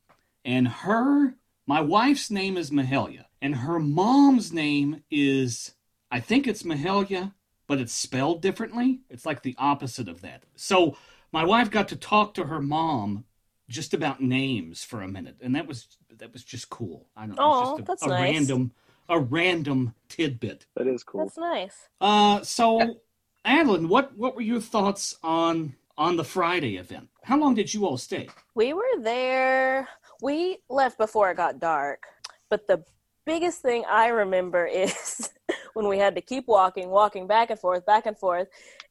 and 0.45 0.69
her, 0.69 1.35
my 1.67 1.81
wife's 1.81 2.31
name 2.31 2.57
is 2.57 2.71
Mahalia, 2.71 3.27
and 3.41 3.57
her 3.57 3.79
mom's 3.79 4.53
name 4.53 5.03
is, 5.11 5.75
I 6.11 6.21
think 6.21 6.47
it's 6.47 6.63
Mahalia, 6.63 7.33
but 7.67 7.79
it's 7.79 7.93
spelled 7.93 8.43
differently. 8.43 9.01
It's 9.09 9.25
like 9.25 9.43
the 9.43 9.55
opposite 9.59 10.09
of 10.09 10.21
that. 10.23 10.43
So 10.57 10.97
my 11.33 11.45
wife 11.45 11.71
got 11.71 11.89
to 11.89 11.97
talk 11.97 12.35
to 12.35 12.45
her 12.45 12.61
mom 12.61 13.25
just 13.69 13.95
about 13.95 14.21
names 14.21 14.85
for 14.85 15.01
a 15.01 15.09
minute, 15.09 15.37
and 15.41 15.55
that 15.57 15.67
was 15.67 15.87
that 16.19 16.33
was 16.33 16.45
just 16.45 16.69
cool. 16.69 17.07
I 17.17 17.27
don't 17.27 17.37
know, 17.37 17.43
Aw, 17.43 17.61
it's 17.61 17.71
just 17.71 17.81
a, 17.81 17.85
that's 17.85 18.03
a 18.03 18.09
nice. 18.09 18.33
random 18.35 18.73
a 19.09 19.19
random 19.19 19.95
tidbit. 20.09 20.67
That 20.77 20.87
is 20.87 21.03
cool. 21.03 21.25
That's 21.25 21.39
nice. 21.39 21.89
Uh, 22.01 22.43
so 22.43 23.01
Adeline, 23.45 23.89
what 23.89 24.17
what 24.17 24.35
were 24.37 24.43
your 24.43 24.61
thoughts 24.61 25.17
on 25.23 25.75
on 25.97 26.17
the 26.17 26.25
Friday 26.25 26.77
event? 26.77 27.09
How 27.25 27.39
long 27.39 27.55
did 27.55 27.73
you 27.73 27.87
all 27.87 27.97
stay? 27.97 28.29
We 28.55 28.73
were 28.73 29.01
there. 29.01 29.89
We 30.23 30.59
left 30.71 30.99
before 30.99 31.33
it 31.33 31.37
got 31.37 31.59
dark, 31.59 32.05
but 32.49 32.69
the 32.69 32.85
biggest 33.27 33.61
thing 33.61 33.85
I 33.91 34.07
remember 34.07 34.65
is 34.73 35.31
when 35.75 35.89
we 35.89 35.99
had 35.99 36.15
to 36.15 36.21
keep 36.21 36.47
walking, 36.47 36.91
walking 36.91 37.27
back 37.27 37.51
and 37.51 37.59
forth, 37.59 37.85
back 37.85 38.07
and 38.07 38.17
forth, 38.17 38.47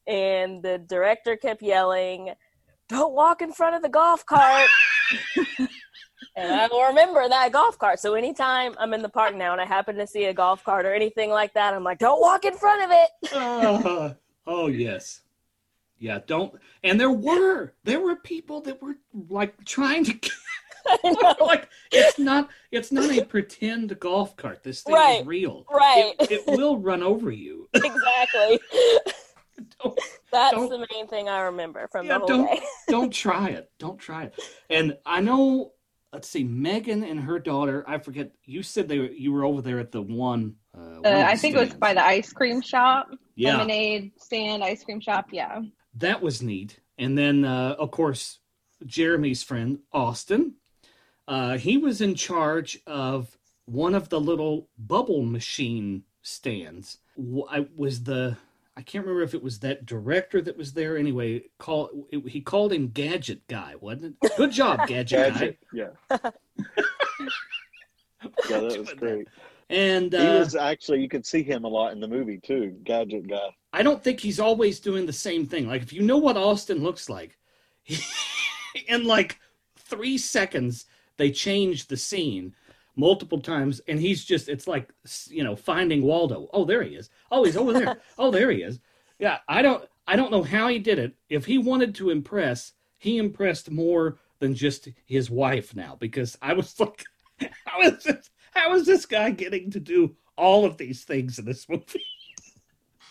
and 0.06 0.62
the 0.62 0.76
director 0.78 1.36
kept 1.36 1.62
yelling, 1.62 2.34
"Don't 2.88 3.14
walk 3.14 3.40
in 3.40 3.50
front 3.50 3.74
of 3.74 3.80
the 3.80 3.88
golf 3.88 4.26
cart." 4.26 4.68
and 6.36 6.52
I 6.52 6.66
will 6.66 6.86
remember 6.88 7.26
that 7.26 7.50
golf 7.50 7.78
cart. 7.78 7.98
So 7.98 8.12
anytime 8.12 8.74
I'm 8.78 8.92
in 8.92 9.00
the 9.00 9.08
park 9.08 9.34
now 9.34 9.52
and 9.52 9.60
I 9.60 9.64
happen 9.64 9.96
to 9.96 10.06
see 10.06 10.24
a 10.24 10.34
golf 10.34 10.62
cart 10.62 10.84
or 10.84 10.92
anything 10.92 11.30
like 11.30 11.54
that, 11.54 11.72
I'm 11.72 11.82
like, 11.82 11.98
"Don't 11.98 12.20
walk 12.20 12.44
in 12.44 12.52
front 12.52 12.84
of 12.84 12.90
it." 12.92 13.32
Uh, 13.34 14.14
oh 14.46 14.66
yes, 14.66 15.22
yeah. 15.98 16.18
Don't. 16.26 16.52
And 16.84 17.00
there 17.00 17.10
were 17.10 17.72
there 17.84 18.00
were 18.00 18.16
people 18.16 18.60
that 18.62 18.82
were 18.82 18.96
like 19.30 19.64
trying 19.64 20.04
to. 20.04 20.30
I 21.04 21.10
know. 21.10 21.34
like 21.46 21.68
it's 21.90 22.18
not 22.18 22.48
it's 22.70 22.90
not 22.92 23.10
a 23.10 23.24
pretend 23.24 23.98
golf 24.00 24.36
cart. 24.36 24.62
This 24.62 24.82
thing 24.82 24.94
Right, 24.94 25.20
is 25.20 25.26
real. 25.26 25.64
right. 25.70 26.14
It, 26.20 26.30
it 26.32 26.46
will 26.46 26.78
run 26.78 27.02
over 27.02 27.30
you. 27.30 27.68
exactly. 27.74 28.60
Don't- 29.82 29.98
That's 30.32 30.54
Don't- 30.54 30.68
the 30.70 30.86
main 30.92 31.06
thing 31.08 31.28
I 31.28 31.40
remember 31.42 31.88
from 31.92 32.06
Yeah, 32.06 32.14
the 32.14 32.18
whole 32.20 32.28
don't- 32.28 32.46
day. 32.46 32.60
don't 32.88 33.12
try 33.12 33.50
it. 33.50 33.70
Don't 33.78 33.98
try 33.98 34.24
it. 34.24 34.40
And 34.70 34.96
I 35.06 35.20
know. 35.20 35.72
Let's 36.14 36.28
see, 36.28 36.44
Megan 36.44 37.04
and 37.04 37.18
her 37.20 37.38
daughter. 37.38 37.84
I 37.88 37.96
forget. 37.96 38.32
You 38.44 38.62
said 38.62 38.86
they 38.86 38.98
were, 38.98 39.06
you 39.06 39.32
were 39.32 39.44
over 39.46 39.62
there 39.62 39.78
at 39.78 39.92
the 39.92 40.02
one. 40.02 40.56
Uh, 40.76 41.00
Uh, 41.02 41.24
I 41.26 41.36
think 41.36 41.54
it 41.56 41.58
was 41.58 41.72
by 41.74 41.94
the 41.94 42.04
ice 42.04 42.34
cream 42.34 42.60
shop, 42.60 43.08
Yeah, 43.34 43.52
lemonade 43.56 44.12
stand, 44.18 44.62
ice 44.62 44.84
cream 44.84 45.00
shop. 45.00 45.28
Yeah. 45.32 45.62
that 45.94 46.20
was 46.20 46.42
neat. 46.42 46.78
And 46.98 47.16
then, 47.16 47.46
uh, 47.46 47.76
of 47.78 47.90
course, 47.92 48.40
Jeremy's 48.84 49.42
friend 49.42 49.78
Austin. 49.90 50.56
Uh, 51.28 51.56
he 51.56 51.76
was 51.76 52.00
in 52.00 52.14
charge 52.14 52.80
of 52.86 53.36
one 53.66 53.94
of 53.94 54.08
the 54.08 54.20
little 54.20 54.68
bubble 54.78 55.22
machine 55.22 56.02
stands. 56.22 56.98
I 57.50 57.66
was 57.76 58.02
the 58.04 58.36
I 58.76 58.80
can't 58.80 59.04
remember 59.04 59.22
if 59.22 59.34
it 59.34 59.42
was 59.42 59.58
that 59.60 59.84
director 59.84 60.40
that 60.40 60.56
was 60.56 60.72
there. 60.72 60.96
Anyway, 60.96 61.44
call 61.58 62.06
it, 62.10 62.26
he 62.26 62.40
called 62.40 62.72
him 62.72 62.88
Gadget 62.88 63.46
Guy, 63.46 63.74
wasn't 63.80 64.16
it? 64.22 64.36
Good 64.36 64.52
job, 64.52 64.86
Gadget, 64.88 65.34
Gadget. 65.34 65.58
Yeah. 65.72 65.88
Yeah, 68.48 68.60
that 68.60 68.78
was 68.78 68.92
great. 68.94 69.26
Guy. 69.26 69.32
And 69.68 70.12
He 70.12 70.18
uh, 70.18 70.38
was 70.38 70.54
actually 70.54 71.00
you 71.00 71.08
could 71.08 71.26
see 71.26 71.42
him 71.42 71.64
a 71.64 71.68
lot 71.68 71.92
in 71.92 71.98
the 71.98 72.06
movie 72.06 72.38
too. 72.38 72.76
Gadget 72.84 73.26
guy. 73.26 73.48
I 73.72 73.82
don't 73.82 74.02
think 74.02 74.20
he's 74.20 74.38
always 74.38 74.78
doing 74.78 75.06
the 75.06 75.12
same 75.12 75.46
thing. 75.46 75.66
Like 75.66 75.82
if 75.82 75.92
you 75.92 76.02
know 76.02 76.18
what 76.18 76.36
Austin 76.36 76.84
looks 76.84 77.08
like, 77.08 77.36
in 78.86 79.04
like 79.04 79.40
three 79.76 80.18
seconds 80.18 80.84
they 81.16 81.30
change 81.30 81.86
the 81.86 81.96
scene 81.96 82.54
multiple 82.96 83.40
times, 83.40 83.80
and 83.88 83.98
he's 83.98 84.24
just 84.24 84.48
it's 84.48 84.66
like 84.66 84.92
you 85.28 85.44
know 85.44 85.56
finding 85.56 86.02
Waldo. 86.02 86.48
Oh, 86.52 86.64
there 86.64 86.82
he 86.82 86.94
is. 86.94 87.10
Oh, 87.30 87.44
he's 87.44 87.56
over 87.56 87.72
there. 87.72 88.00
oh, 88.18 88.30
there 88.30 88.50
he 88.50 88.62
is. 88.62 88.80
Yeah, 89.18 89.38
I 89.48 89.62
don't 89.62 89.84
I 90.06 90.16
don't 90.16 90.32
know 90.32 90.42
how 90.42 90.68
he 90.68 90.78
did 90.78 90.98
it. 90.98 91.14
If 91.28 91.46
he 91.46 91.58
wanted 91.58 91.94
to 91.96 92.10
impress, 92.10 92.72
he 92.98 93.18
impressed 93.18 93.70
more 93.70 94.18
than 94.38 94.54
just 94.54 94.88
his 95.06 95.30
wife 95.30 95.74
now 95.74 95.96
because 95.98 96.36
I 96.42 96.52
was 96.52 96.78
like, 96.80 97.04
how 97.64 97.80
is 97.82 98.02
this? 98.04 98.30
How 98.52 98.74
is 98.74 98.86
this 98.86 99.06
guy 99.06 99.30
getting 99.30 99.70
to 99.70 99.80
do 99.80 100.14
all 100.36 100.64
of 100.64 100.76
these 100.76 101.04
things 101.04 101.38
in 101.38 101.44
this 101.44 101.68
movie? 101.68 102.04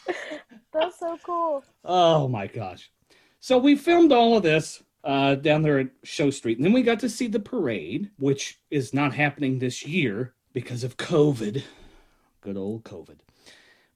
That's 0.74 1.00
so 1.00 1.18
cool. 1.26 1.64
Oh 1.84 2.28
my 2.28 2.48
gosh. 2.48 2.92
So 3.40 3.58
we 3.58 3.76
filmed 3.76 4.12
all 4.12 4.38
of 4.38 4.44
this 4.44 4.84
uh, 5.04 5.36
down 5.36 5.62
there 5.62 5.80
at 5.80 5.90
Show 6.04 6.30
Street. 6.30 6.58
And 6.58 6.66
then 6.66 6.74
we 6.74 6.84
got 6.84 7.00
to 7.02 7.10
see 7.10 7.28
the 7.28 7.40
parade, 7.40 8.12
which 8.18 8.60
is 8.70 8.94
not 8.94 9.14
happening 9.14 9.60
this 9.60 9.86
year 9.86 10.34
because 10.54 10.84
of 10.84 10.98
COVID. 10.98 11.64
Good 12.42 12.58
old 12.58 12.84
COVID. 12.84 13.20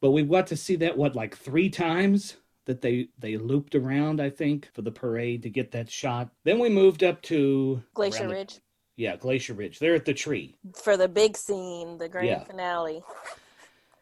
But 0.01 0.11
we 0.11 0.23
got 0.23 0.47
to 0.47 0.57
see 0.57 0.75
that, 0.77 0.97
what, 0.97 1.15
like 1.15 1.35
three 1.37 1.69
times? 1.69 2.37
That 2.65 2.81
they 2.81 3.09
they 3.19 3.37
looped 3.37 3.75
around, 3.75 4.19
I 4.19 4.31
think, 4.31 4.69
for 4.73 4.81
the 4.81 4.89
parade 4.91 5.43
to 5.43 5.51
get 5.51 5.71
that 5.73 5.87
shot. 5.87 6.29
Then 6.45 6.57
we 6.57 6.67
moved 6.67 7.03
up 7.03 7.21
to 7.23 7.83
Glacier 7.93 8.21
around 8.21 8.29
the- 8.29 8.35
Ridge 8.35 8.59
yeah, 8.97 9.15
Glacier 9.17 9.53
Ridge. 9.53 9.79
They're 9.79 9.95
at 9.95 10.05
the 10.05 10.13
tree. 10.13 10.55
for 10.73 10.97
the 10.97 11.07
big 11.07 11.37
scene, 11.37 11.97
the 11.97 12.07
grand 12.09 12.27
Yeah. 12.27 12.43
finale. 12.43 13.03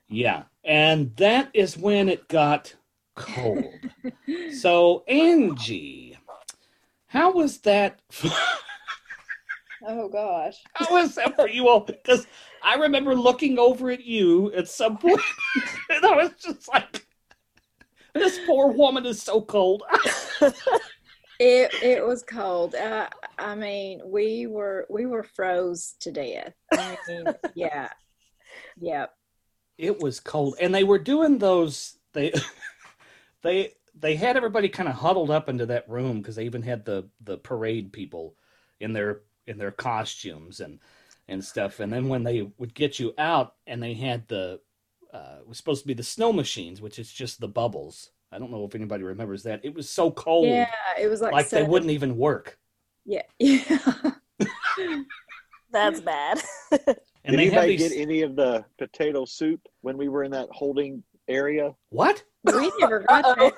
Yeah, 0.07 0.43
and 0.63 1.15
that 1.15 1.49
is 1.53 1.77
when 1.77 2.09
it 2.09 2.27
got 2.27 2.75
cold. 3.15 3.73
so 4.59 5.03
Angie, 5.07 6.12
how 7.13 7.31
was 7.31 7.59
that? 7.59 8.01
Oh 9.85 10.09
gosh. 10.09 10.63
How 10.73 10.87
was 10.91 11.15
that 11.15 11.35
for 11.35 11.47
you 11.47 11.67
all? 11.67 11.81
Because 11.81 12.25
I 12.63 12.75
remember 12.75 13.15
looking 13.15 13.59
over 13.59 13.91
at 13.91 14.03
you 14.03 14.51
at 14.53 14.67
some 14.67 14.97
point, 14.97 15.19
and 15.89 16.05
I 16.05 16.15
was 16.15 16.31
just 16.41 16.67
like, 16.69 17.05
"This 18.13 18.39
poor 18.47 18.71
woman 18.71 19.05
is 19.05 19.21
so 19.21 19.41
cold." 19.41 19.83
It 21.39 21.73
it 21.81 22.05
was 22.05 22.23
cold. 22.23 22.75
Uh, 22.75 23.09
I 23.39 23.55
mean, 23.55 24.01
we 24.05 24.45
were 24.45 24.85
we 24.89 25.07
were 25.07 25.23
froze 25.23 25.95
to 26.01 26.11
death. 26.11 26.53
I 26.71 26.95
mean, 27.07 27.25
yeah, 27.55 27.89
yeah. 28.79 29.07
it 29.77 29.99
was 29.99 30.19
cold, 30.19 30.55
and 30.61 30.73
they 30.73 30.83
were 30.83 30.99
doing 30.99 31.39
those. 31.39 31.97
They 32.13 32.31
they 33.41 33.73
they 33.95 34.15
had 34.15 34.37
everybody 34.37 34.69
kind 34.69 34.89
of 34.89 34.95
huddled 34.95 35.29
up 35.29 35.49
into 35.49 35.65
that 35.67 35.89
room 35.89 36.17
because 36.19 36.35
they 36.35 36.45
even 36.45 36.63
had 36.63 36.85
the 36.85 37.09
the 37.21 37.37
parade 37.37 37.93
people 37.93 38.35
in 38.79 38.93
their 38.93 39.21
in 39.47 39.57
their 39.57 39.71
costumes 39.71 40.59
and 40.59 40.79
and 41.27 41.43
stuff. 41.43 41.79
And 41.79 41.91
then 41.91 42.09
when 42.09 42.23
they 42.23 42.51
would 42.57 42.73
get 42.73 42.99
you 42.99 43.13
out, 43.17 43.55
and 43.67 43.81
they 43.81 43.93
had 43.93 44.27
the 44.27 44.59
uh, 45.13 45.37
it 45.41 45.47
was 45.47 45.57
supposed 45.57 45.81
to 45.81 45.87
be 45.87 45.93
the 45.93 46.03
snow 46.03 46.33
machines, 46.33 46.81
which 46.81 46.97
is 46.97 47.11
just 47.11 47.39
the 47.39 47.47
bubbles. 47.47 48.09
I 48.31 48.39
don't 48.39 48.51
know 48.51 48.65
if 48.65 48.73
anybody 48.73 49.03
remembers 49.03 49.43
that. 49.43 49.61
It 49.63 49.75
was 49.75 49.87
so 49.87 50.09
cold, 50.09 50.47
Yeah, 50.47 50.71
it 50.99 51.07
was 51.07 51.21
like, 51.21 51.33
like 51.33 51.49
they 51.49 51.63
wouldn't 51.63 51.91
even 51.91 52.17
work. 52.17 52.57
Yeah, 53.05 53.21
yeah. 53.37 53.77
That's 55.71 56.01
bad. 56.01 56.41
And 57.25 57.37
Did 57.37 57.39
they 57.39 57.45
had 57.45 57.63
anybody 57.63 57.77
these 57.77 57.89
get 57.93 58.01
any 58.01 58.21
of 58.23 58.35
the 58.35 58.65
potato 58.77 59.23
soup 59.23 59.61
when 59.79 59.97
we 59.97 60.09
were 60.09 60.25
in 60.25 60.31
that 60.31 60.49
holding 60.51 61.01
area? 61.27 61.73
what? 61.89 62.23
we 62.43 62.71
never 62.79 62.99
got 62.99 63.25
Uh-oh. 63.39 63.51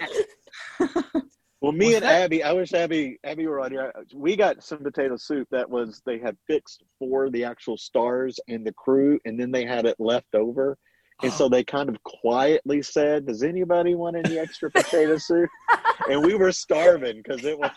that. 0.79 1.23
Well, 1.65 1.71
me 1.71 1.87
Was 1.87 1.95
and 1.95 2.03
that- 2.03 2.21
Abby, 2.25 2.43
I 2.43 2.51
wish 2.51 2.73
Abby, 2.73 3.17
Abby 3.23 3.47
were 3.47 3.59
on 3.59 3.71
here. 3.71 3.91
We 4.13 4.35
got 4.35 4.63
some 4.63 4.83
potato 4.83 5.15
soup 5.17 5.47
that 5.49 5.67
was 5.67 5.99
they 6.05 6.19
had 6.19 6.37
fixed 6.45 6.83
for 6.99 7.31
the 7.31 7.43
actual 7.43 7.75
stars 7.75 8.39
and 8.47 8.63
the 8.63 8.73
crew, 8.73 9.19
and 9.25 9.39
then 9.39 9.51
they 9.51 9.65
had 9.65 9.87
it 9.87 9.95
left 9.97 10.35
over, 10.35 10.77
and 11.23 11.33
so 11.33 11.45
oh. 11.45 11.49
they 11.49 11.63
kind 11.63 11.89
of 11.89 11.97
quietly 12.03 12.83
said, 12.83 13.25
"Does 13.25 13.41
anybody 13.41 13.95
want 13.95 14.15
any 14.15 14.37
extra 14.37 14.69
potato 14.69 15.17
soup?" 15.17 15.49
And 16.07 16.23
we 16.23 16.35
were 16.35 16.51
starving 16.51 17.23
because 17.23 17.43
it 17.45 17.57
was 17.57 17.71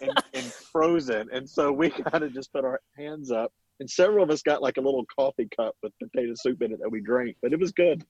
and, 0.00 0.12
and 0.32 0.44
frozen, 0.44 1.28
and 1.30 1.46
so 1.46 1.72
we 1.72 1.90
kind 1.90 2.24
of 2.24 2.32
just 2.32 2.50
put 2.54 2.64
our 2.64 2.80
hands 2.96 3.30
up, 3.30 3.52
and 3.80 3.90
several 3.90 4.24
of 4.24 4.30
us 4.30 4.40
got 4.40 4.62
like 4.62 4.78
a 4.78 4.80
little 4.80 5.04
coffee 5.14 5.48
cup 5.54 5.74
with 5.82 5.92
potato 6.02 6.32
soup 6.36 6.62
in 6.62 6.72
it 6.72 6.78
that 6.80 6.90
we 6.90 7.02
drank, 7.02 7.36
but 7.42 7.52
it 7.52 7.60
was 7.60 7.72
good. 7.72 8.02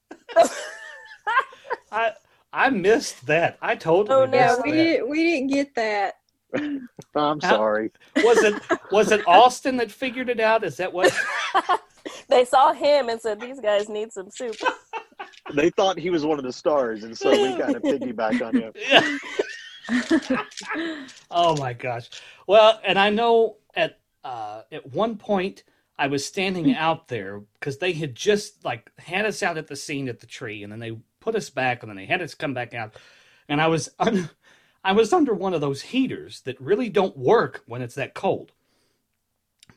I 1.92 2.12
I 2.52 2.70
missed 2.70 3.26
that. 3.26 3.58
I 3.60 3.74
totally 3.76 4.14
Oh, 4.16 4.26
no. 4.26 4.36
Yeah, 4.36 4.56
we 4.62 4.70
that. 4.70 4.76
didn't 4.76 5.08
we 5.08 5.22
didn't 5.24 5.48
get 5.48 5.74
that. 5.74 6.14
I'm 7.14 7.40
How- 7.40 7.40
sorry. 7.40 7.90
Was 8.16 8.42
it 8.42 8.62
was 8.90 9.10
it 9.12 9.26
Austin 9.26 9.76
that 9.78 9.90
figured 9.90 10.28
it 10.28 10.40
out? 10.40 10.64
Is 10.64 10.76
that 10.78 10.92
what? 10.92 11.12
they 12.28 12.44
saw 12.44 12.72
him 12.72 13.08
and 13.08 13.20
said, 13.20 13.40
"These 13.40 13.60
guys 13.60 13.88
need 13.88 14.12
some 14.12 14.30
soup." 14.30 14.56
They 15.54 15.70
thought 15.70 15.96
he 15.96 16.10
was 16.10 16.26
one 16.26 16.38
of 16.40 16.44
the 16.44 16.52
stars, 16.52 17.04
and 17.04 17.16
so 17.16 17.30
we 17.30 17.56
kind 17.56 17.76
of 17.76 17.82
piggybacked 17.82 18.44
on 18.44 18.56
him. 18.56 18.72
Yeah. 18.90 20.42
oh 21.30 21.56
my 21.56 21.72
gosh. 21.72 22.10
Well, 22.48 22.80
and 22.84 22.98
I 22.98 23.10
know 23.10 23.58
at 23.74 24.00
uh, 24.24 24.62
at 24.72 24.92
one 24.92 25.16
point 25.16 25.62
I 25.98 26.08
was 26.08 26.26
standing 26.26 26.74
out 26.74 27.06
there 27.06 27.42
because 27.60 27.78
they 27.78 27.92
had 27.92 28.16
just 28.16 28.64
like 28.64 28.90
had 28.98 29.24
us 29.24 29.42
out 29.42 29.56
at 29.56 29.68
the 29.68 29.76
scene 29.76 30.08
at 30.08 30.18
the 30.18 30.26
tree, 30.26 30.64
and 30.64 30.72
then 30.72 30.80
they 30.80 30.98
put 31.26 31.34
us 31.34 31.50
back, 31.50 31.82
and 31.82 31.90
then 31.90 31.96
they 31.96 32.06
had 32.06 32.22
us 32.22 32.34
come 32.34 32.54
back 32.54 32.72
out, 32.72 32.94
and 33.48 33.60
I 33.60 33.66
was 33.66 33.90
un- 33.98 34.30
I 34.84 34.92
was 34.92 35.12
under 35.12 35.34
one 35.34 35.54
of 35.54 35.60
those 35.60 35.82
heaters 35.82 36.40
that 36.42 36.60
really 36.60 36.88
don't 36.88 37.16
work 37.16 37.64
when 37.66 37.82
it's 37.82 37.96
that 37.96 38.14
cold. 38.14 38.52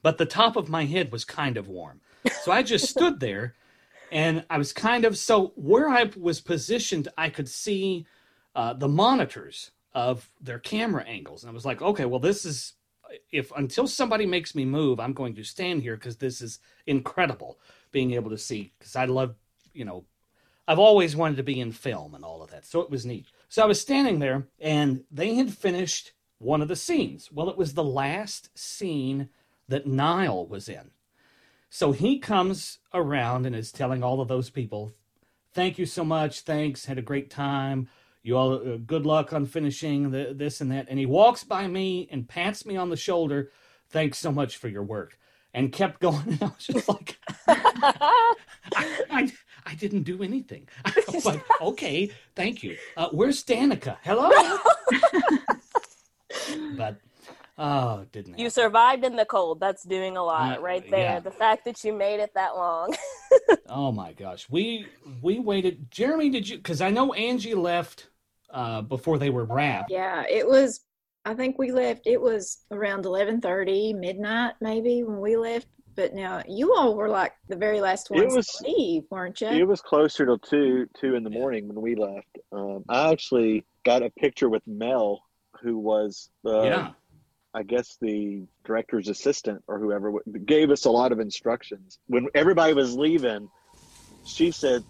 But 0.03 0.19
the 0.19 0.27
top 0.27 0.55
of 0.55 0.69
my 0.69 0.85
head 0.85 1.11
was 1.11 1.25
kind 1.25 1.57
of 1.57 1.67
warm, 1.67 2.01
so 2.43 2.51
I 2.51 2.61
just 2.61 2.89
stood 2.95 3.19
there, 3.19 3.55
and 4.11 4.45
I 4.49 4.59
was 4.59 4.71
kind 4.71 5.05
of 5.05 5.17
so 5.17 5.53
where 5.55 5.89
I 5.89 6.11
was 6.15 6.39
positioned, 6.39 7.07
I 7.17 7.29
could 7.29 7.49
see 7.49 8.05
uh, 8.53 8.73
the 8.73 8.87
monitors 8.87 9.71
of 9.93 10.29
their 10.39 10.59
camera 10.59 11.03
angles, 11.05 11.43
and 11.43 11.49
I 11.49 11.53
was 11.53 11.65
like, 11.65 11.81
okay, 11.81 12.05
well, 12.05 12.19
this 12.19 12.45
is 12.45 12.73
if 13.31 13.51
until 13.55 13.87
somebody 13.87 14.27
makes 14.27 14.53
me 14.53 14.65
move, 14.65 14.99
I'm 14.99 15.13
going 15.13 15.33
to 15.35 15.43
stand 15.43 15.81
here 15.81 15.95
because 15.95 16.17
this 16.17 16.41
is 16.41 16.59
incredible 16.85 17.59
being 17.91 18.11
able 18.11 18.29
to 18.29 18.37
see. 18.37 18.71
Because 18.77 18.95
I 18.95 19.05
love, 19.05 19.35
you 19.73 19.85
know, 19.85 20.05
I've 20.69 20.77
always 20.77 21.15
wanted 21.15 21.37
to 21.37 21.43
be 21.43 21.59
in 21.59 21.71
film 21.71 22.13
and 22.13 22.23
all 22.23 22.43
of 22.43 22.51
that, 22.51 22.63
so 22.63 22.79
it 22.81 22.91
was 22.91 23.03
neat. 23.03 23.25
So 23.47 23.63
I 23.63 23.65
was 23.65 23.81
standing 23.81 24.19
there, 24.19 24.47
and 24.59 25.03
they 25.09 25.33
had 25.33 25.51
finished 25.51 26.11
one 26.37 26.61
of 26.61 26.67
the 26.67 26.75
scenes. 26.75 27.31
Well, 27.31 27.49
it 27.49 27.57
was 27.57 27.73
the 27.73 27.83
last 27.83 28.55
scene 28.55 29.29
that 29.67 29.87
Niall 29.87 30.45
was 30.47 30.69
in. 30.69 30.91
So 31.71 31.91
he 31.91 32.19
comes 32.19 32.77
around 32.93 33.47
and 33.47 33.55
is 33.55 33.71
telling 33.71 34.03
all 34.03 34.21
of 34.21 34.27
those 34.27 34.51
people, 34.51 34.93
"Thank 35.53 35.79
you 35.79 35.87
so 35.87 36.05
much. 36.05 36.41
Thanks. 36.41 36.85
Had 36.85 36.99
a 36.99 37.01
great 37.01 37.31
time." 37.31 37.89
you 38.21 38.37
all 38.37 38.53
uh, 38.55 38.77
good 38.85 39.05
luck 39.05 39.33
on 39.33 39.45
finishing 39.45 40.11
the, 40.11 40.33
this 40.35 40.61
and 40.61 40.71
that 40.71 40.87
and 40.89 40.99
he 40.99 41.05
walks 41.05 41.43
by 41.43 41.67
me 41.67 42.07
and 42.11 42.27
pats 42.27 42.65
me 42.65 42.75
on 42.75 42.89
the 42.89 42.97
shoulder 42.97 43.49
thanks 43.89 44.17
so 44.17 44.31
much 44.31 44.57
for 44.57 44.67
your 44.67 44.83
work 44.83 45.17
and 45.53 45.71
kept 45.71 45.99
going 46.01 46.21
and 46.27 46.43
i 46.43 46.45
was 46.47 46.67
just 46.67 46.89
like 46.89 47.17
I, 47.47 48.35
I, 49.09 49.31
I, 49.69 49.75
didn't 49.75 50.03
do 50.03 50.23
anything 50.23 50.67
i 50.85 50.93
was 51.13 51.25
like 51.25 51.43
okay 51.61 52.11
thank 52.35 52.63
you 52.63 52.77
uh, 52.97 53.09
where's 53.11 53.43
danica 53.43 53.97
hello 54.03 54.29
but 56.77 56.97
oh 57.57 58.05
didn't 58.11 58.39
you 58.39 58.49
survived 58.49 59.03
in 59.03 59.15
the 59.15 59.25
cold 59.25 59.59
that's 59.59 59.83
doing 59.83 60.17
a 60.17 60.23
lot 60.23 60.57
uh, 60.57 60.61
right 60.61 60.89
there 60.89 61.13
yeah. 61.13 61.19
the 61.19 61.31
fact 61.31 61.65
that 61.65 61.83
you 61.83 61.93
made 61.93 62.19
it 62.19 62.33
that 62.33 62.55
long 62.55 62.95
oh 63.69 63.91
my 63.91 64.13
gosh 64.13 64.47
we 64.49 64.87
we 65.21 65.39
waited 65.39 65.91
jeremy 65.91 66.29
did 66.29 66.47
you 66.47 66.57
because 66.57 66.81
i 66.81 66.89
know 66.89 67.13
angie 67.13 67.53
left 67.53 68.09
uh, 68.51 68.81
before 68.81 69.17
they 69.17 69.29
were 69.29 69.45
wrapped. 69.45 69.91
Yeah, 69.91 70.23
it 70.29 70.47
was. 70.47 70.81
I 71.25 71.33
think 71.33 71.59
we 71.59 71.71
left. 71.71 72.07
It 72.07 72.19
was 72.19 72.59
around 72.71 73.05
eleven 73.05 73.41
thirty, 73.41 73.93
midnight, 73.93 74.53
maybe 74.61 75.03
when 75.03 75.19
we 75.19 75.37
left. 75.37 75.67
But 75.99 76.13
now 76.13 76.41
you 76.47 76.73
all 76.73 76.95
were 76.95 77.09
like 77.09 77.33
the 77.49 77.57
very 77.57 77.81
last 77.81 78.09
ones 78.09 78.33
was, 78.33 78.47
to 78.47 78.63
leave, 78.63 79.03
weren't 79.09 79.41
you? 79.41 79.49
It 79.49 79.67
was 79.67 79.81
closer 79.81 80.25
to 80.27 80.37
two 80.37 80.87
two 80.97 81.15
in 81.15 81.25
the 81.25 81.29
morning 81.29 81.67
when 81.67 81.81
we 81.81 81.95
left. 81.95 82.37
Um, 82.53 82.85
I 82.87 83.11
actually 83.11 83.65
got 83.83 84.01
a 84.01 84.09
picture 84.11 84.47
with 84.47 84.65
Mel, 84.65 85.21
who 85.61 85.77
was 85.77 86.29
the, 86.45 86.63
yeah. 86.63 86.91
I 87.53 87.63
guess 87.63 87.97
the 87.99 88.43
director's 88.63 89.09
assistant 89.09 89.61
or 89.67 89.77
whoever 89.77 90.13
gave 90.45 90.71
us 90.71 90.85
a 90.85 90.89
lot 90.89 91.11
of 91.11 91.19
instructions 91.19 91.99
when 92.07 92.27
everybody 92.33 92.73
was 92.73 92.95
leaving. 92.95 93.49
She 94.25 94.51
said, 94.51 94.85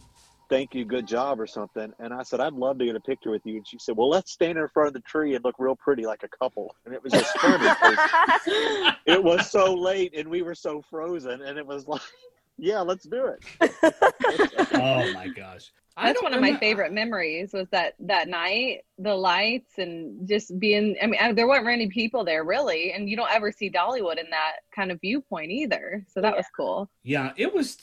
thank 0.49 0.73
you, 0.73 0.83
good 0.83 1.07
job, 1.07 1.39
or 1.39 1.47
something. 1.47 1.93
And 1.99 2.13
I 2.13 2.23
said, 2.23 2.39
I'd 2.39 2.53
love 2.53 2.79
to 2.79 2.85
get 2.85 2.95
a 2.95 2.99
picture 2.99 3.31
with 3.31 3.45
you. 3.45 3.57
And 3.57 3.67
she 3.67 3.77
said, 3.79 3.95
Well, 3.95 4.09
let's 4.09 4.31
stand 4.31 4.57
in 4.57 4.67
front 4.69 4.87
of 4.87 4.93
the 4.93 5.01
tree 5.01 5.35
and 5.35 5.43
look 5.43 5.55
real 5.59 5.75
pretty 5.75 6.05
like 6.05 6.23
a 6.23 6.27
couple. 6.27 6.75
And 6.85 6.93
it 6.93 7.03
was 7.03 7.13
just 7.13 7.37
funny. 7.37 7.67
it 9.05 9.23
was 9.23 9.49
so 9.49 9.73
late 9.73 10.13
and 10.15 10.27
we 10.27 10.41
were 10.41 10.55
so 10.55 10.81
frozen. 10.89 11.41
And 11.41 11.57
it 11.57 11.65
was 11.65 11.87
like, 11.87 12.01
Yeah, 12.57 12.81
let's 12.81 13.05
do 13.05 13.27
it. 13.27 13.73
oh 14.73 15.13
my 15.13 15.27
gosh. 15.27 15.71
That's 16.01 16.21
one 16.23 16.33
of 16.33 16.39
my 16.39 16.55
favorite 16.55 16.93
memories 16.93 17.51
was 17.51 17.67
that 17.71 17.95
that 17.99 18.29
night, 18.29 18.83
the 18.97 19.13
lights 19.13 19.73
and 19.77 20.27
just 20.27 20.57
being. 20.57 20.95
I 21.01 21.07
mean, 21.07 21.35
there 21.35 21.45
weren't 21.45 21.65
many 21.65 21.89
people 21.89 22.23
there 22.23 22.45
really, 22.45 22.93
and 22.93 23.09
you 23.09 23.17
don't 23.17 23.31
ever 23.31 23.51
see 23.51 23.69
Dollywood 23.69 24.17
in 24.17 24.29
that 24.29 24.53
kind 24.73 24.91
of 24.91 25.01
viewpoint 25.01 25.51
either. 25.51 26.05
So 26.07 26.21
that 26.21 26.29
yeah. 26.29 26.37
was 26.37 26.45
cool. 26.55 26.89
Yeah, 27.03 27.33
it 27.35 27.53
was 27.53 27.77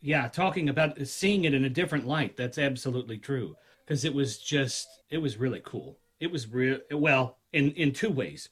yeah, 0.00 0.28
talking 0.28 0.68
about 0.68 0.98
seeing 1.06 1.44
it 1.44 1.54
in 1.54 1.64
a 1.64 1.70
different 1.70 2.06
light. 2.06 2.36
That's 2.36 2.58
absolutely 2.58 3.18
true 3.18 3.56
because 3.84 4.04
it 4.04 4.14
was 4.14 4.38
just 4.38 4.88
it 5.10 5.18
was 5.18 5.36
really 5.36 5.62
cool. 5.64 5.98
It 6.20 6.30
was 6.30 6.48
real 6.48 6.78
well 6.92 7.38
in 7.52 7.72
in 7.72 7.92
two 7.92 8.10
ways. 8.10 8.48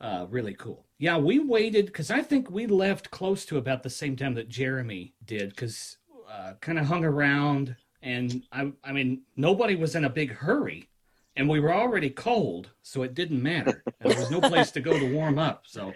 Uh, 0.00 0.26
really 0.28 0.54
cool. 0.54 0.84
Yeah, 0.98 1.16
we 1.16 1.38
waited 1.38 1.86
because 1.86 2.10
I 2.10 2.22
think 2.22 2.50
we 2.50 2.66
left 2.66 3.10
close 3.10 3.44
to 3.46 3.58
about 3.58 3.82
the 3.82 3.90
same 3.90 4.16
time 4.16 4.34
that 4.34 4.48
Jeremy 4.48 5.14
did 5.24 5.50
because 5.50 5.98
uh, 6.28 6.54
kind 6.60 6.78
of 6.78 6.86
hung 6.86 7.04
around 7.04 7.76
and 8.02 8.42
I 8.50 8.72
I 8.82 8.92
mean 8.92 9.22
nobody 9.36 9.76
was 9.76 9.94
in 9.94 10.04
a 10.04 10.10
big 10.10 10.32
hurry 10.32 10.88
and 11.36 11.48
we 11.48 11.60
were 11.60 11.72
already 11.72 12.10
cold 12.10 12.70
so 12.82 13.02
it 13.02 13.14
didn't 13.14 13.42
matter. 13.42 13.82
there 14.00 14.16
was 14.16 14.30
no 14.30 14.40
place 14.40 14.70
to 14.72 14.80
go 14.80 14.98
to 14.98 15.14
warm 15.14 15.38
up. 15.38 15.64
So, 15.66 15.92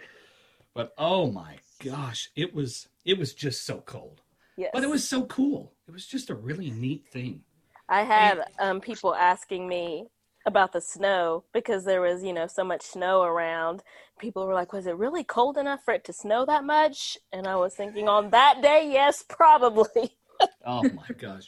but 0.75 0.93
oh 0.99 1.31
my 1.31 1.57
gosh, 1.85 2.31
it 2.37 2.55
was 2.55 2.89
it 3.05 3.19
was 3.19 3.35
just 3.35 3.65
so 3.65 3.83
cold. 3.87 4.23
Yes. 4.57 4.71
But 4.73 4.85
it 4.85 4.91
was 4.91 5.07
so 5.07 5.25
cool. 5.27 5.75
It 5.87 5.93
was 5.93 6.07
just 6.07 6.31
a 6.31 6.35
really 6.35 6.71
neat 6.71 7.07
thing. 7.09 7.43
I 7.89 8.03
had 8.03 8.45
um, 8.59 8.81
people 8.81 9.15
asking 9.15 9.69
me 9.69 10.07
about 10.47 10.73
the 10.73 10.81
snow 10.81 11.45
because 11.53 11.85
there 11.85 12.01
was, 12.01 12.23
you 12.23 12.33
know, 12.33 12.47
so 12.47 12.65
much 12.65 12.83
snow 12.83 13.23
around. 13.23 13.83
People 14.19 14.47
were 14.47 14.55
like, 14.55 14.73
"Was 14.73 14.87
it 14.87 14.97
really 14.97 15.25
cold 15.25 15.59
enough 15.59 15.85
for 15.85 15.93
it 15.93 16.05
to 16.05 16.13
snow 16.13 16.47
that 16.47 16.65
much?" 16.65 17.19
And 17.33 17.47
I 17.47 17.57
was 17.57 17.75
thinking, 17.75 18.09
on 18.09 18.31
that 18.31 18.63
day, 18.63 18.89
yes, 18.91 19.25
probably. 19.29 20.17
oh 20.67 20.83
my 20.83 21.15
gosh, 21.19 21.47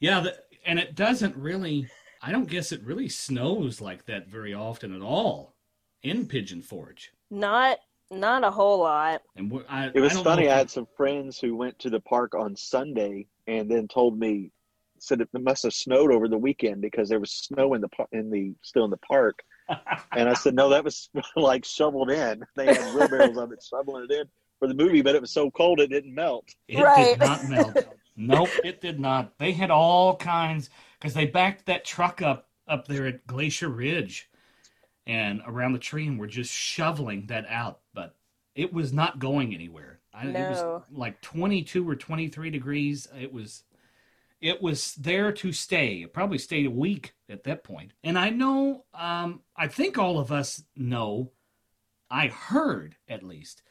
yeah, 0.00 0.20
the, 0.20 0.36
and 0.64 0.78
it 0.78 0.94
doesn't 0.94 1.36
really. 1.36 1.88
I 2.22 2.32
don't 2.32 2.48
guess 2.48 2.72
it 2.72 2.82
really 2.82 3.08
snows 3.08 3.80
like 3.80 4.06
that 4.06 4.28
very 4.28 4.54
often 4.54 4.94
at 4.94 5.02
all 5.02 5.54
in 6.02 6.26
Pigeon 6.26 6.62
Forge. 6.62 7.12
Not 7.30 7.78
not 8.10 8.44
a 8.44 8.50
whole 8.50 8.78
lot. 8.78 9.22
And 9.36 9.52
I, 9.68 9.90
it 9.94 10.00
was 10.00 10.18
funny. 10.20 10.48
I 10.48 10.56
had 10.56 10.70
some 10.70 10.86
friends 10.96 11.38
who 11.38 11.56
went 11.56 11.78
to 11.80 11.90
the 11.90 12.00
park 12.00 12.34
on 12.34 12.56
Sunday 12.56 13.26
and 13.46 13.70
then 13.70 13.88
told 13.88 14.18
me 14.18 14.50
said 14.98 15.20
it 15.20 15.28
must 15.32 15.62
have 15.62 15.74
snowed 15.74 16.10
over 16.12 16.28
the 16.28 16.38
weekend 16.38 16.80
because 16.80 17.08
there 17.08 17.20
was 17.20 17.30
snow 17.30 17.74
in 17.74 17.80
the 17.80 17.88
in 18.12 18.30
the 18.30 18.54
still 18.62 18.84
in 18.84 18.90
the 18.90 18.96
park. 18.98 19.42
and 20.12 20.28
I 20.28 20.34
said, 20.34 20.54
no, 20.54 20.68
that 20.70 20.84
was 20.84 21.10
like 21.36 21.64
shoveled 21.64 22.10
in. 22.10 22.44
They 22.54 22.66
had 22.66 22.94
wheelbarrows 22.94 23.36
of 23.36 23.52
it 23.52 23.62
shoveling 23.62 24.06
it 24.08 24.14
in 24.14 24.26
for 24.58 24.68
the 24.68 24.74
movie, 24.74 25.02
but 25.02 25.14
it 25.14 25.20
was 25.20 25.32
so 25.32 25.50
cold 25.50 25.80
it 25.80 25.90
didn't 25.90 26.14
melt. 26.14 26.48
It 26.68 26.82
right. 26.82 27.18
did 27.18 27.20
not 27.20 27.48
melt. 27.48 27.76
nope, 28.16 28.48
it 28.64 28.80
did 28.80 29.00
not. 29.00 29.36
They 29.38 29.52
had 29.52 29.70
all 29.70 30.16
kinds 30.16 30.70
because 30.98 31.14
they 31.14 31.26
backed 31.26 31.66
that 31.66 31.84
truck 31.84 32.22
up 32.22 32.48
up 32.68 32.86
there 32.88 33.06
at 33.06 33.26
Glacier 33.26 33.68
Ridge 33.68 34.28
and 35.06 35.40
around 35.46 35.72
the 35.72 35.78
tree 35.78 36.06
and 36.06 36.18
were 36.18 36.26
just 36.26 36.52
shoveling 36.52 37.26
that 37.26 37.46
out, 37.48 37.80
but 37.94 38.16
it 38.54 38.72
was 38.72 38.92
not 38.92 39.18
going 39.18 39.54
anywhere. 39.54 40.00
I, 40.12 40.24
no. 40.24 40.40
It 40.40 40.50
was 40.50 40.82
like 40.90 41.20
22 41.20 41.88
or 41.88 41.94
23 41.94 42.50
degrees. 42.50 43.06
It 43.18 43.32
was 43.32 43.64
it 44.40 44.60
was 44.60 44.94
there 44.96 45.32
to 45.32 45.52
stay. 45.52 46.02
It 46.02 46.12
probably 46.12 46.38
stayed 46.38 46.66
a 46.66 46.70
week 46.70 47.14
at 47.28 47.44
that 47.44 47.64
point. 47.64 47.92
And 48.04 48.18
I 48.18 48.30
know, 48.30 48.84
um, 48.94 49.40
I 49.56 49.66
think 49.66 49.96
all 49.96 50.18
of 50.18 50.30
us 50.30 50.62
know, 50.76 51.32
I 52.10 52.28
heard 52.28 52.96
at 53.08 53.22
least, 53.22 53.62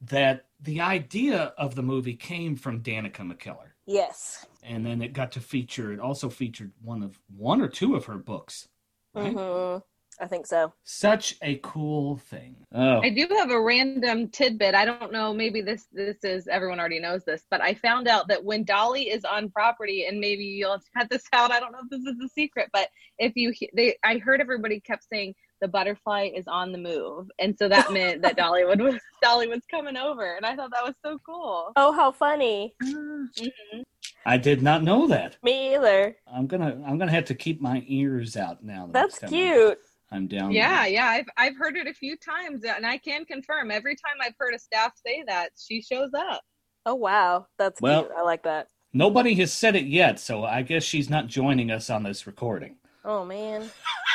that 0.00 0.46
the 0.60 0.80
idea 0.80 1.52
of 1.58 1.74
the 1.74 1.82
movie 1.82 2.14
came 2.14 2.56
from 2.56 2.82
Danica 2.82 3.20
McKellar. 3.20 3.72
Yes. 3.86 4.46
And 4.62 4.84
then 4.84 5.02
it 5.02 5.12
got 5.12 5.32
to 5.32 5.40
feature, 5.40 5.92
it 5.92 6.00
also 6.00 6.30
featured 6.30 6.72
one 6.82 7.02
of 7.02 7.20
one 7.36 7.60
or 7.60 7.68
two 7.68 7.94
of 7.94 8.06
her 8.06 8.16
books. 8.16 8.68
Right? 9.14 9.34
Mm-hmm. 9.34 9.78
I 10.20 10.26
think 10.26 10.46
so. 10.46 10.72
Such 10.84 11.36
a 11.42 11.56
cool 11.56 12.16
thing. 12.16 12.56
Oh. 12.74 13.00
I 13.00 13.10
do 13.10 13.26
have 13.36 13.50
a 13.50 13.60
random 13.60 14.28
tidbit. 14.28 14.74
I 14.74 14.84
don't 14.84 15.12
know, 15.12 15.32
maybe 15.32 15.60
this 15.60 15.86
this 15.92 16.18
is 16.22 16.48
everyone 16.48 16.80
already 16.80 17.00
knows 17.00 17.24
this, 17.24 17.44
but 17.50 17.60
I 17.60 17.74
found 17.74 18.08
out 18.08 18.28
that 18.28 18.44
when 18.44 18.64
Dolly 18.64 19.10
is 19.10 19.24
on 19.24 19.50
property 19.50 20.06
and 20.06 20.20
maybe 20.20 20.44
you'll 20.44 20.72
have 20.72 20.82
to 20.82 20.90
cut 20.96 21.10
this 21.10 21.24
out. 21.32 21.52
I 21.52 21.60
don't 21.60 21.72
know 21.72 21.80
if 21.82 21.90
this 21.90 22.00
is 22.00 22.20
a 22.24 22.28
secret, 22.28 22.70
but 22.72 22.88
if 23.18 23.32
you 23.36 23.52
they 23.74 23.96
I 24.04 24.18
heard 24.18 24.40
everybody 24.40 24.80
kept 24.80 25.04
saying 25.12 25.34
the 25.60 25.68
butterfly 25.68 26.30
is 26.34 26.44
on 26.46 26.72
the 26.72 26.78
move. 26.78 27.30
And 27.38 27.56
so 27.58 27.68
that 27.68 27.90
meant 27.92 28.20
that 28.22 28.36
Dollywood 28.36 28.82
was 28.82 29.00
Dolly 29.22 29.46
was 29.46 29.62
coming 29.70 29.96
over. 29.96 30.36
And 30.36 30.44
I 30.44 30.54
thought 30.54 30.70
that 30.72 30.84
was 30.84 30.94
so 31.02 31.18
cool. 31.24 31.72
Oh, 31.76 31.92
how 31.92 32.12
funny. 32.12 32.74
Mm-hmm. 32.82 33.80
I 34.26 34.36
did 34.36 34.62
not 34.62 34.82
know 34.82 35.06
that. 35.08 35.36
Me 35.42 35.74
either. 35.74 36.16
I'm 36.32 36.46
gonna 36.46 36.82
I'm 36.86 36.98
gonna 36.98 37.10
have 37.10 37.26
to 37.26 37.34
keep 37.34 37.60
my 37.60 37.82
ears 37.86 38.36
out 38.36 38.64
now. 38.64 38.86
That 38.86 38.92
That's 38.92 39.18
cute. 39.30 39.78
I'm 40.14 40.28
down. 40.28 40.52
Yeah, 40.52 40.82
there. 40.82 40.92
yeah. 40.92 41.06
I've 41.08 41.26
I've 41.36 41.56
heard 41.56 41.76
it 41.76 41.88
a 41.88 41.92
few 41.92 42.16
times, 42.16 42.64
and 42.64 42.86
I 42.86 42.98
can 42.98 43.24
confirm. 43.24 43.70
Every 43.70 43.96
time 43.96 44.16
I've 44.22 44.34
heard 44.38 44.54
a 44.54 44.58
staff 44.58 44.92
say 45.04 45.24
that, 45.26 45.50
she 45.58 45.82
shows 45.82 46.10
up. 46.16 46.40
Oh 46.86 46.94
wow, 46.94 47.46
that's 47.58 47.80
well, 47.80 48.04
cute. 48.04 48.12
I 48.16 48.22
like 48.22 48.44
that. 48.44 48.68
Nobody 48.92 49.34
has 49.36 49.52
said 49.52 49.74
it 49.74 49.86
yet, 49.86 50.20
so 50.20 50.44
I 50.44 50.62
guess 50.62 50.84
she's 50.84 51.10
not 51.10 51.26
joining 51.26 51.70
us 51.70 51.90
on 51.90 52.04
this 52.04 52.26
recording. 52.26 52.76
Oh 53.04 53.24
man. 53.24 53.68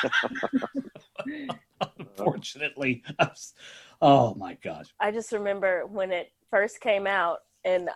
Unfortunately, 2.00 3.04
was- 3.20 3.54
oh 4.02 4.36
my 4.36 4.58
gosh. 4.64 4.88
I 5.00 5.12
just 5.12 5.34
remember 5.34 5.86
when 5.86 6.12
it 6.12 6.32
first 6.50 6.80
came 6.80 7.08
out 7.08 7.40
and 7.66 7.90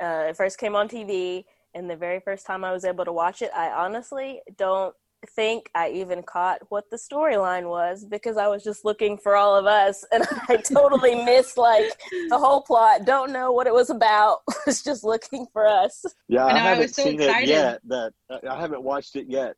uh, 0.00 0.26
it 0.28 0.36
first 0.36 0.58
came 0.58 0.76
on 0.76 0.88
TV, 0.88 1.44
and 1.74 1.90
the 1.90 1.96
very 1.96 2.20
first 2.20 2.46
time 2.46 2.64
I 2.64 2.72
was 2.72 2.84
able 2.84 3.04
to 3.04 3.12
watch 3.12 3.42
it, 3.42 3.50
I 3.54 3.70
honestly 3.70 4.40
don't 4.56 4.94
think 5.24 5.70
I 5.74 5.90
even 5.90 6.22
caught 6.22 6.60
what 6.68 6.84
the 6.90 6.96
storyline 6.96 7.68
was 7.68 8.04
because 8.04 8.36
I 8.36 8.48
was 8.48 8.62
just 8.62 8.84
looking 8.84 9.18
for 9.18 9.36
all 9.36 9.56
of 9.56 9.66
us, 9.66 10.04
and 10.12 10.24
I 10.48 10.56
totally 10.56 11.14
missed 11.24 11.56
like 11.58 11.92
the 12.28 12.38
whole 12.38 12.62
plot. 12.62 13.04
Don't 13.04 13.32
know 13.32 13.52
what 13.52 13.66
it 13.66 13.74
was 13.74 13.90
about. 13.90 14.38
was 14.66 14.82
just 14.82 15.04
looking 15.04 15.46
for 15.52 15.66
us. 15.66 16.04
Yeah, 16.28 16.46
I 16.46 16.48
I, 16.48 16.52
know, 16.52 16.58
I 16.58 16.62
haven't 16.62 16.82
was 16.82 16.94
so 16.96 17.04
seen 17.04 17.20
excited. 17.20 17.48
it 17.48 17.52
yet. 17.52 17.80
That 17.86 18.12
uh, 18.30 18.38
I 18.50 18.60
haven't 18.60 18.82
watched 18.82 19.16
it 19.16 19.26
yet. 19.28 19.56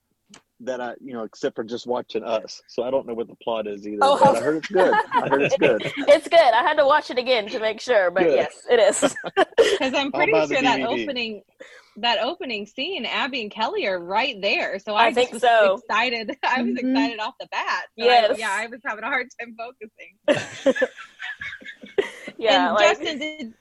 That 0.60 0.80
I, 0.80 0.94
you 1.02 1.12
know, 1.12 1.24
except 1.24 1.54
for 1.54 1.64
just 1.64 1.86
watching 1.86 2.24
us, 2.24 2.62
so 2.66 2.82
I 2.82 2.90
don't 2.90 3.06
know 3.06 3.12
what 3.12 3.28
the 3.28 3.34
plot 3.44 3.66
is 3.66 3.86
either. 3.86 3.98
Oh. 4.00 4.18
but 4.18 4.36
I 4.36 4.40
heard 4.40 4.56
it's 4.56 4.68
good. 4.68 4.94
I 5.12 5.28
heard 5.28 5.42
it's 5.42 5.56
good. 5.58 5.82
It's 6.08 6.28
good. 6.28 6.40
I 6.40 6.62
had 6.62 6.78
to 6.78 6.86
watch 6.86 7.10
it 7.10 7.18
again 7.18 7.46
to 7.48 7.60
make 7.60 7.78
sure, 7.78 8.10
but 8.10 8.22
Good. 8.22 8.36
yes, 8.36 8.66
it 8.70 8.80
is. 8.80 9.14
Because 9.78 9.92
I'm 9.92 10.10
pretty 10.12 10.32
sure 10.32 10.62
that 10.62 10.80
opening 10.80 11.42
that 11.98 12.18
opening 12.22 12.64
scene, 12.66 13.04
Abby 13.04 13.42
and 13.42 13.50
Kelly 13.50 13.86
are 13.86 13.98
right 13.98 14.40
there. 14.40 14.78
So 14.78 14.94
I, 14.94 15.06
I 15.08 15.12
think 15.12 15.32
was 15.32 15.42
so. 15.42 15.74
excited. 15.76 16.34
I 16.42 16.62
was 16.62 16.72
Mhm. 16.74 16.78
excited 16.78 17.20
off 17.20 17.34
the 17.38 17.48
bat. 17.50 17.84
So 17.98 18.04
I- 18.04 18.08
Yes. 18.08 18.38
yeah, 18.38 18.50
I 18.50 18.66
was 18.66 18.80
having 18.86 19.04
a 19.04 19.08
hard 19.08 19.26
time 19.38 19.54
focusing. 19.58 20.88
yeah, 22.38 22.66
and 22.68 22.74
like, 22.74 22.98
Justin, 22.98 23.18
did, 23.18 23.54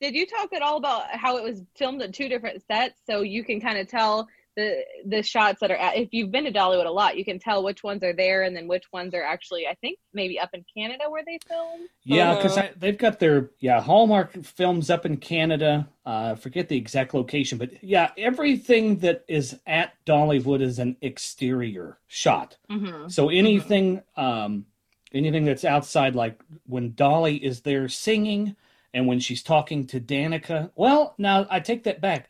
did 0.00 0.14
you 0.14 0.26
talk 0.26 0.52
at 0.52 0.62
all 0.62 0.76
about 0.76 1.04
how 1.12 1.36
it 1.38 1.44
was 1.44 1.62
filmed 1.76 2.02
at 2.02 2.12
two 2.12 2.28
different 2.28 2.62
sets, 2.66 3.00
so 3.08 3.22
you 3.22 3.44
can 3.44 3.60
kind 3.60 3.78
of 3.78 3.88
tell 3.88 4.28
the 4.56 4.82
the 5.06 5.22
shots 5.22 5.58
that 5.60 5.70
are 5.70 5.76
at, 5.76 5.96
if 5.96 6.08
you've 6.12 6.30
been 6.30 6.44
to 6.44 6.52
Dollywood 6.52 6.86
a 6.86 6.90
lot, 6.90 7.16
you 7.16 7.24
can 7.24 7.38
tell 7.38 7.62
which 7.62 7.82
ones 7.82 8.02
are 8.02 8.12
there 8.12 8.42
and 8.42 8.54
then 8.56 8.66
which 8.68 8.84
ones 8.92 9.14
are 9.14 9.22
actually, 9.22 9.66
I 9.66 9.74
think, 9.80 9.98
maybe 10.12 10.38
up 10.38 10.50
in 10.52 10.64
Canada 10.76 11.04
where 11.08 11.22
they 11.24 11.38
filmed. 11.46 11.88
Yeah, 12.04 12.32
Uh-huh. 12.32 12.42
because 12.42 12.58
they've 12.78 12.98
got 12.98 13.18
their 13.20 13.50
yeah 13.60 13.80
Hallmark 13.80 14.32
films 14.44 14.90
up 14.90 15.06
in 15.06 15.16
Canada. 15.18 15.88
Uh, 16.04 16.34
forget 16.34 16.68
the 16.68 16.76
exact 16.76 17.14
location, 17.14 17.58
but 17.58 17.82
yeah, 17.82 18.10
everything 18.16 18.96
that 18.98 19.24
is 19.28 19.58
at 19.66 19.92
Dollywood 20.04 20.60
is 20.60 20.78
an 20.78 20.96
exterior 21.00 21.98
shot. 22.08 22.56
Mm-hmm. 22.70 23.08
So 23.08 23.28
anything, 23.28 24.02
um, 24.16 24.66
anything 25.12 25.44
that's 25.44 25.64
outside, 25.64 26.14
like 26.16 26.40
when 26.66 26.94
Dolly 26.94 27.36
is 27.36 27.60
there 27.60 27.88
singing, 27.88 28.56
and 28.92 29.06
when 29.06 29.20
she's 29.20 29.42
talking 29.42 29.86
to 29.86 30.00
Danica. 30.00 30.70
Well, 30.74 31.14
now 31.16 31.46
I 31.48 31.60
take 31.60 31.84
that 31.84 32.00
back, 32.00 32.28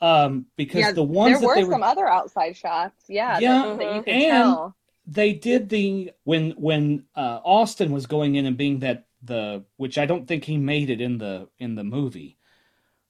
um, 0.00 0.46
because 0.56 0.80
Yeah, 0.80 0.92
the 0.92 1.02
ones 1.02 1.32
there 1.34 1.40
that 1.40 1.46
were 1.46 1.54
they 1.56 1.64
were 1.64 1.72
some 1.72 1.82
other 1.82 2.08
outside 2.08 2.56
shots. 2.56 3.04
Yeah, 3.08 3.38
Yeah, 3.38 3.76
that, 3.78 3.94
you 3.96 4.02
could 4.02 4.12
and- 4.12 4.30
tell. 4.30 4.76
they 5.06 5.32
did 5.32 5.68
the 5.68 6.12
when 6.24 6.52
when 6.52 7.04
uh, 7.16 7.40
Austin 7.44 7.90
was 7.92 8.06
going 8.06 8.34
in 8.36 8.46
and 8.46 8.56
being 8.56 8.80
that 8.80 9.06
the 9.22 9.64
which 9.76 9.98
I 9.98 10.06
don't 10.06 10.26
think 10.26 10.44
he 10.44 10.56
made 10.56 10.88
it 10.90 11.00
in 11.00 11.18
the 11.18 11.48
in 11.58 11.74
the 11.74 11.84
movie 11.84 12.38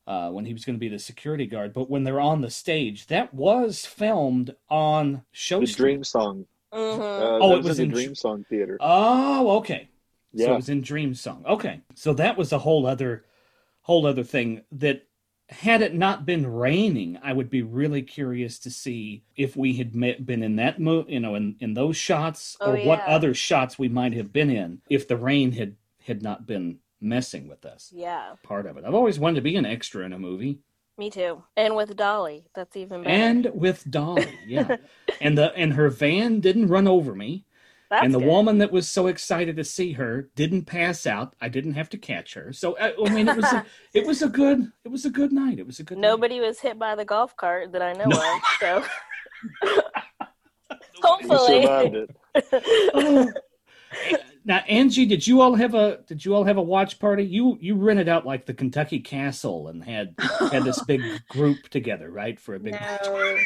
uh, 0.06 0.30
when 0.30 0.44
he 0.44 0.52
was 0.52 0.64
going 0.64 0.74
to 0.76 0.80
be 0.80 0.88
the 0.88 0.98
security 0.98 1.46
guard, 1.46 1.72
but 1.72 1.88
when 1.88 2.02
they're 2.02 2.18
on 2.20 2.40
the 2.40 2.50
stage, 2.50 3.06
that 3.08 3.32
was 3.32 3.86
filmed 3.86 4.56
on 4.68 5.22
Show 5.30 5.60
The 5.60 5.66
Street. 5.66 5.84
Dream 5.84 6.04
Song. 6.04 6.46
mhm. 6.72 6.98
Uh, 6.98 7.38
Oh, 7.44 7.56
it 7.56 7.62
was 7.62 7.78
in 7.78 7.86
in 7.86 7.90
Dream 7.92 8.14
Song 8.16 8.44
Theater. 8.48 8.76
Oh, 8.80 9.58
okay. 9.58 9.88
So 10.36 10.44
Yeah. 10.44 10.52
it 10.52 10.56
was 10.56 10.68
in 10.68 10.80
Dream 10.80 11.14
Song. 11.14 11.44
Okay, 11.46 11.82
so 11.94 12.12
that 12.14 12.36
was 12.36 12.52
a 12.52 12.58
whole 12.58 12.86
other 12.86 13.24
whole 13.82 14.04
other 14.06 14.24
thing 14.24 14.62
that 14.72 15.06
had 15.50 15.82
it 15.82 15.94
not 15.94 16.24
been 16.24 16.46
raining, 16.46 17.18
I 17.22 17.32
would 17.32 17.50
be 17.50 17.62
really 17.62 18.02
curious 18.02 18.58
to 18.60 18.70
see 18.70 19.22
if 19.36 19.56
we 19.56 19.74
had 19.74 19.94
met, 19.94 20.24
been 20.24 20.42
in 20.42 20.56
that 20.56 20.80
mo- 20.80 21.04
you 21.08 21.20
know, 21.20 21.34
in, 21.34 21.56
in 21.60 21.74
those 21.74 21.96
shots, 21.96 22.56
Oh, 22.60 22.72
or 22.72 22.78
what 22.86 23.00
other 23.02 23.34
shots 23.34 23.78
we 23.78 23.88
might 23.88 24.12
have 24.14 24.32
been 24.32 24.50
in 24.50 24.80
if 24.88 25.06
the 25.08 25.16
rain 25.16 25.52
had 25.52 25.76
had 26.06 26.22
not 26.22 26.46
been 26.46 26.78
messing 27.00 27.48
with 27.48 27.64
us. 27.66 27.90
yeah, 27.94 28.34
Part 28.42 28.66
of 28.66 28.76
it. 28.76 28.84
I've 28.84 28.94
always 28.94 29.18
wanted 29.18 29.36
to 29.36 29.40
be 29.42 29.56
an 29.56 29.66
extra 29.66 30.04
in 30.04 30.12
a 30.12 30.18
movie, 30.18 30.58
me 30.96 31.10
too. 31.10 31.42
And 31.56 31.74
with 31.76 31.96
Dolly, 31.96 32.44
that's 32.54 32.76
even 32.76 33.02
better. 33.02 33.14
and 33.14 33.50
with 33.54 33.90
Dolly, 33.90 34.28
yeah, 34.46 34.76
and 35.20 35.36
the 35.36 35.54
and 35.56 35.72
her 35.74 35.88
van 35.88 36.40
didn't 36.40 36.68
run 36.68 36.86
over 36.86 37.14
me. 37.14 37.44
That's 37.90 38.04
and 38.04 38.14
the 38.14 38.18
good. 38.18 38.28
woman 38.28 38.58
that 38.58 38.70
was 38.72 38.88
so 38.88 39.08
excited 39.08 39.56
to 39.56 39.64
see 39.64 39.92
her 39.92 40.30
didn't 40.36 40.62
pass 40.66 41.06
out. 41.06 41.34
I 41.40 41.48
didn't 41.48 41.74
have 41.74 41.90
to 41.90 41.98
catch 41.98 42.34
her. 42.34 42.52
So 42.52 42.76
I, 42.78 42.94
I 42.94 43.12
mean, 43.12 43.28
it 43.28 43.36
was 43.36 43.52
a, 43.52 43.64
it 43.94 44.06
was 44.06 44.22
a 44.22 44.28
good 44.28 44.70
it 44.84 44.88
was 44.88 45.04
a 45.04 45.10
good 45.10 45.32
night. 45.32 45.58
It 45.58 45.66
was 45.66 45.80
a 45.80 45.84
good. 45.84 45.98
night. 45.98 46.08
Nobody 46.08 46.40
was 46.40 46.60
hit 46.60 46.78
by 46.78 46.94
the 46.94 47.04
golf 47.04 47.36
cart 47.36 47.72
that 47.72 47.82
I 47.82 47.92
know 47.92 48.06
No. 48.06 48.16
of. 48.18 48.42
So 48.60 48.84
hopefully, 51.02 51.62
survived 51.62 51.96
it. 52.94 53.34
Now, 54.42 54.58
Angie, 54.68 55.04
did 55.04 55.26
you 55.26 55.42
all 55.42 55.54
have 55.54 55.74
a 55.74 55.98
did 56.06 56.24
you 56.24 56.34
all 56.34 56.44
have 56.44 56.56
a 56.56 56.62
watch 56.62 56.98
party? 56.98 57.24
You 57.24 57.58
you 57.60 57.74
rented 57.76 58.08
out 58.08 58.24
like 58.24 58.46
the 58.46 58.54
Kentucky 58.54 59.00
Castle 59.00 59.68
and 59.68 59.84
had 59.84 60.14
had 60.50 60.64
this 60.64 60.80
big 60.82 61.02
group 61.28 61.68
together, 61.68 62.10
right? 62.10 62.40
For 62.40 62.54
a 62.54 62.58
big 62.60 62.72
No, 62.72 63.36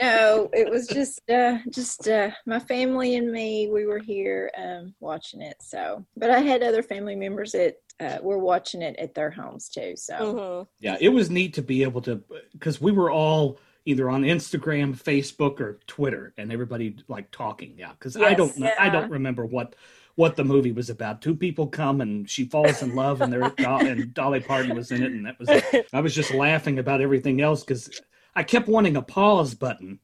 no, 0.00 0.50
it 0.52 0.70
was 0.70 0.86
just 0.86 1.20
uh, 1.30 1.58
just 1.70 2.08
uh, 2.08 2.30
my 2.46 2.58
family 2.58 3.16
and 3.16 3.30
me. 3.30 3.68
We 3.68 3.86
were 3.86 3.98
here 3.98 4.50
um, 4.56 4.94
watching 5.00 5.42
it. 5.42 5.56
So, 5.60 6.04
but 6.16 6.30
I 6.30 6.40
had 6.40 6.62
other 6.62 6.82
family 6.82 7.16
members 7.16 7.52
that 7.52 7.76
uh, 8.00 8.18
were 8.22 8.38
watching 8.38 8.82
it 8.82 8.96
at 8.96 9.14
their 9.14 9.30
homes 9.30 9.68
too. 9.68 9.94
So, 9.96 10.14
Mhm. 10.14 10.66
Yeah, 10.80 10.96
it 11.00 11.10
was 11.10 11.30
neat 11.30 11.54
to 11.54 11.62
be 11.62 11.82
able 11.82 12.02
to 12.02 12.22
because 12.52 12.80
we 12.80 12.92
were 12.92 13.10
all 13.10 13.58
either 13.84 14.08
on 14.08 14.22
Instagram, 14.22 14.96
Facebook, 14.96 15.60
or 15.60 15.80
Twitter, 15.86 16.32
and 16.36 16.52
everybody 16.52 16.96
like 17.08 17.30
talking. 17.30 17.74
Yeah, 17.76 17.92
because 17.92 18.16
I 18.16 18.34
don't 18.34 18.56
know, 18.58 18.70
I 18.78 18.88
don't 18.88 19.10
remember 19.10 19.44
what 19.44 19.74
what 20.14 20.36
the 20.36 20.44
movie 20.44 20.72
was 20.72 20.90
about. 20.90 21.22
Two 21.22 21.34
people 21.34 21.66
come 21.66 22.00
and 22.00 22.28
she 22.28 22.44
falls 22.44 22.82
in 22.82 22.94
love, 22.94 23.22
and 23.22 23.32
they're 23.32 23.52
and 23.58 24.12
Dolly 24.14 24.40
Parton 24.40 24.74
was 24.74 24.90
in 24.90 25.02
it, 25.02 25.12
and 25.12 25.26
that 25.26 25.38
was 25.38 25.48
it. 25.48 25.88
I 25.92 26.00
was 26.00 26.14
just 26.14 26.32
laughing 26.34 26.78
about 26.78 27.00
everything 27.00 27.40
else 27.40 27.64
because 27.64 28.00
I 28.34 28.42
kept 28.42 28.68
wanting 28.68 28.96
a 28.96 29.02
pause 29.02 29.54
button. 29.54 30.00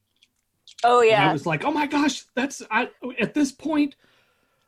oh 0.83 1.01
And 1.01 1.23
I 1.29 1.33
was 1.33 1.45
like, 1.45 1.63
oh 1.63 1.71
my 1.71 1.87
gosh, 1.87 2.25
that's 2.35 2.61
I 2.69 2.89
at 3.19 3.33
this 3.33 3.51
point. 3.51 3.95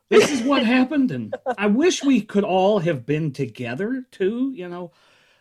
This 0.09 0.29
is 0.31 0.41
what 0.41 0.65
happened, 0.77 1.11
and 1.11 1.33
I 1.57 1.67
wish 1.67 2.03
we 2.03 2.21
could 2.21 2.43
all 2.43 2.79
have 2.79 3.05
been 3.05 3.31
together 3.31 4.05
too. 4.11 4.51
You 4.53 4.67
know, 4.67 4.91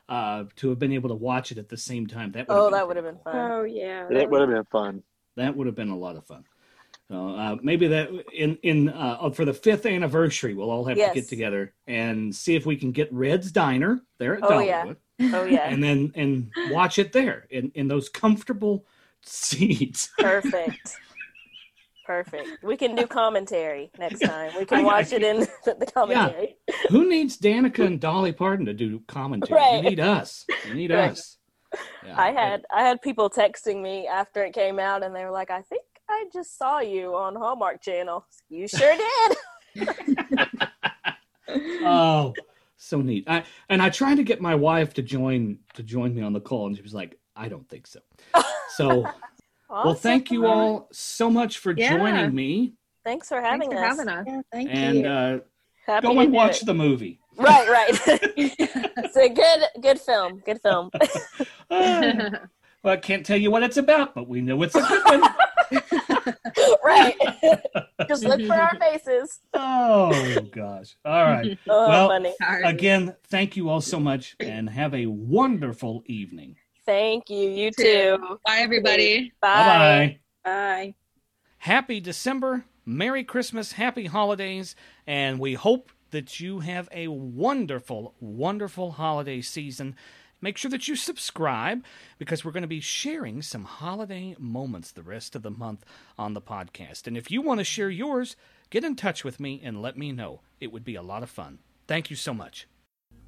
uh, 0.08 0.44
to 0.56 0.68
have 0.68 0.78
been 0.78 0.92
able 0.92 1.08
to 1.08 1.14
watch 1.14 1.50
it 1.50 1.58
at 1.58 1.68
the 1.68 1.76
same 1.76 2.06
time. 2.06 2.32
That 2.32 2.48
would 2.48 2.54
oh 2.56 2.64
have 2.64 2.72
that 2.72 2.78
been 2.80 2.88
would 2.88 2.96
have 2.96 3.04
been 3.06 3.18
fun. 3.24 3.50
oh 3.52 3.62
yeah, 3.64 4.06
that 4.08 4.30
would 4.30 4.40
have 4.40 4.50
been 4.50 4.64
fun. 4.70 5.02
that 5.36 5.56
would 5.56 5.66
have 5.66 5.76
been 5.76 5.90
a 5.90 5.96
lot 5.98 6.16
of 6.16 6.24
fun. 6.26 6.44
So 7.08 7.30
uh, 7.30 7.56
maybe 7.60 7.88
that 7.88 8.10
in 8.32 8.56
in 8.62 8.88
uh, 8.90 9.30
for 9.30 9.44
the 9.44 9.52
fifth 9.54 9.86
anniversary, 9.86 10.54
we'll 10.54 10.70
all 10.70 10.84
have 10.84 10.96
Yes. 10.96 11.14
to 11.14 11.20
get 11.20 11.28
together 11.28 11.74
and 11.88 12.32
see 12.32 12.54
if 12.54 12.64
we 12.64 12.76
can 12.76 12.92
get 12.92 13.12
Red's 13.12 13.50
Diner 13.50 14.00
there 14.18 14.36
at 14.36 14.44
Oh, 14.44 14.60
yeah. 14.60 14.92
Oh 15.20 15.44
yeah, 15.44 15.68
and 15.68 15.82
then 15.82 16.12
and 16.14 16.50
watch 16.70 16.98
it 16.98 17.12
there 17.12 17.46
in 17.50 17.70
in 17.74 17.88
those 17.88 18.08
comfortable 18.08 18.86
seats. 19.22 20.08
perfect. 20.18 20.96
Perfect. 22.06 22.64
We 22.64 22.76
can 22.76 22.96
do 22.96 23.06
commentary 23.06 23.90
next 23.98 24.18
time. 24.20 24.50
We 24.58 24.64
can 24.64 24.82
watch 24.84 25.12
it 25.12 25.22
in 25.22 25.40
the 25.64 25.86
commentary. 25.94 26.56
Yeah. 26.68 26.74
Who 26.88 27.08
needs 27.08 27.38
Danica 27.38 27.84
and 27.86 28.00
Dolly 28.00 28.32
Parton 28.32 28.66
to 28.66 28.72
do 28.74 29.00
commentary? 29.06 29.60
Right. 29.60 29.84
You 29.84 29.90
need 29.90 30.00
us. 30.00 30.44
You 30.66 30.74
need 30.74 30.90
Right. 30.90 31.10
us. 31.12 31.36
Yeah. 32.04 32.20
I 32.20 32.32
had 32.32 32.64
I 32.74 32.82
had 32.82 33.00
people 33.00 33.30
texting 33.30 33.80
me 33.80 34.08
after 34.08 34.42
it 34.44 34.54
came 34.54 34.80
out, 34.80 35.04
and 35.04 35.14
they 35.14 35.24
were 35.24 35.30
like, 35.30 35.50
"I 35.52 35.62
think 35.62 35.84
I 36.08 36.24
just 36.32 36.58
saw 36.58 36.80
you 36.80 37.14
on 37.14 37.36
Hallmark 37.36 37.80
Channel." 37.80 38.26
You 38.48 38.66
sure 38.66 38.96
did. 39.76 39.88
Oh, 41.82 42.32
so 42.82 43.00
neat. 43.02 43.24
I 43.28 43.44
and 43.68 43.80
I 43.82 43.90
tried 43.90 44.16
to 44.16 44.22
get 44.24 44.40
my 44.40 44.54
wife 44.54 44.94
to 44.94 45.02
join 45.02 45.58
to 45.74 45.82
join 45.82 46.14
me 46.14 46.22
on 46.22 46.32
the 46.32 46.40
call, 46.40 46.66
and 46.66 46.76
she 46.76 46.82
was 46.82 46.94
like, 46.94 47.18
"I 47.36 47.48
don't 47.48 47.68
think 47.68 47.86
so." 47.86 48.00
So, 48.76 49.04
well, 49.68 49.94
thank 49.94 50.30
you 50.30 50.46
all 50.46 50.88
so 50.92 51.28
much 51.28 51.58
for 51.58 51.72
Yeah. 51.76 51.98
joining 51.98 52.32
me, 52.34 52.74
Thanks 53.04 53.28
for 53.28 53.40
having 53.40 53.68
Thanks 53.70 53.74
for 53.74 53.84
us. 53.84 53.98
having 53.98 54.08
us. 54.08 54.24
yeah, 54.28 54.40
thank 54.52 54.70
and 54.72 54.98
you. 55.00 55.06
uh, 55.08 55.38
Happy 55.86 56.06
go 56.06 56.20
and 56.20 56.32
watch 56.32 56.62
it. 56.62 56.66
the 56.66 56.74
movie. 56.74 57.18
Right, 57.36 57.68
right. 57.68 57.90
it's 58.36 59.16
a 59.16 59.28
good 59.28 59.60
good 59.82 60.00
film. 60.00 60.40
Good 60.46 60.60
film. 60.62 60.90
Uh, 61.70 62.30
well, 62.82 62.94
I 62.94 62.96
can't 62.96 63.24
tell 63.24 63.36
you 63.36 63.50
what 63.50 63.62
it's 63.62 63.76
about, 63.76 64.14
but 64.14 64.28
we 64.28 64.40
know 64.40 64.62
it's 64.62 64.74
a 64.74 64.80
good 64.82 65.04
one. 65.04 65.22
right. 66.84 67.14
Just 68.08 68.24
look 68.24 68.40
for 68.46 68.54
our 68.54 68.76
faces. 68.78 69.40
Oh 69.54 70.40
gosh! 70.52 70.96
All 71.04 71.24
right. 71.24 71.58
Oh, 71.68 71.88
Well, 71.88 72.08
funny. 72.08 72.34
Again, 72.64 73.14
thank 73.28 73.56
you 73.56 73.68
all 73.68 73.80
so 73.80 74.00
much, 74.00 74.34
and 74.40 74.68
have 74.68 74.94
a 74.94 75.06
wonderful 75.06 76.02
evening. 76.06 76.56
Thank 76.86 77.30
you. 77.30 77.48
You 77.48 77.70
too. 77.70 78.18
Bye, 78.44 78.58
everybody. 78.58 79.32
Bye 79.40 79.48
Bye. 79.54 80.18
bye. 80.44 80.50
Bye. 80.50 80.94
Happy 81.58 82.00
December, 82.00 82.64
Merry 82.86 83.22
Christmas, 83.22 83.72
Happy 83.72 84.06
Holidays, 84.06 84.74
and 85.06 85.38
we 85.38 85.54
hope 85.54 85.92
that 86.10 86.40
you 86.40 86.60
have 86.60 86.88
a 86.90 87.06
wonderful, 87.08 88.14
wonderful 88.18 88.92
holiday 88.92 89.40
season. 89.40 89.94
Make 90.40 90.56
sure 90.56 90.70
that 90.70 90.88
you 90.88 90.96
subscribe 90.96 91.84
because 92.18 92.44
we're 92.44 92.52
going 92.52 92.62
to 92.62 92.68
be 92.68 92.80
sharing 92.80 93.42
some 93.42 93.64
holiday 93.64 94.34
moments 94.38 94.92
the 94.92 95.02
rest 95.02 95.36
of 95.36 95.42
the 95.42 95.50
month 95.50 95.84
on 96.18 96.34
the 96.34 96.40
podcast. 96.40 97.06
And 97.06 97.16
if 97.16 97.30
you 97.30 97.42
want 97.42 97.60
to 97.60 97.64
share 97.64 97.90
yours, 97.90 98.36
get 98.70 98.84
in 98.84 98.96
touch 98.96 99.24
with 99.24 99.38
me 99.40 99.60
and 99.62 99.82
let 99.82 99.96
me 99.96 100.12
know. 100.12 100.40
It 100.60 100.72
would 100.72 100.84
be 100.84 100.94
a 100.94 101.02
lot 101.02 101.22
of 101.22 101.30
fun. 101.30 101.58
Thank 101.86 102.10
you 102.10 102.16
so 102.16 102.32
much. 102.32 102.66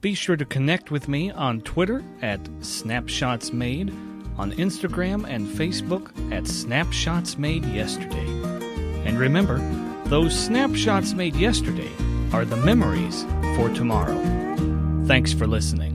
Be 0.01 0.15
sure 0.15 0.37
to 0.37 0.45
connect 0.45 0.91
with 0.91 1.09
me 1.09 1.31
on 1.31 1.61
Twitter 1.61 2.03
at 2.23 2.41
Snapshots 2.61 3.53
Made, 3.53 3.91
on 4.37 4.53
Instagram 4.53 5.29
and 5.29 5.47
Facebook 5.47 6.11
at 6.33 6.47
Snapshots 6.47 7.39
Made 7.39 7.65
Yesterday. 7.67 8.27
And 9.05 9.19
remember, 9.19 9.59
those 10.07 10.39
snapshots 10.39 11.15
made 11.15 11.35
yesterday 11.37 11.91
are 12.33 12.45
the 12.45 12.57
memories 12.57 13.25
for 13.57 13.69
tomorrow. 13.71 14.17
Thanks 15.07 15.33
for 15.33 15.47
listening. 15.47 15.92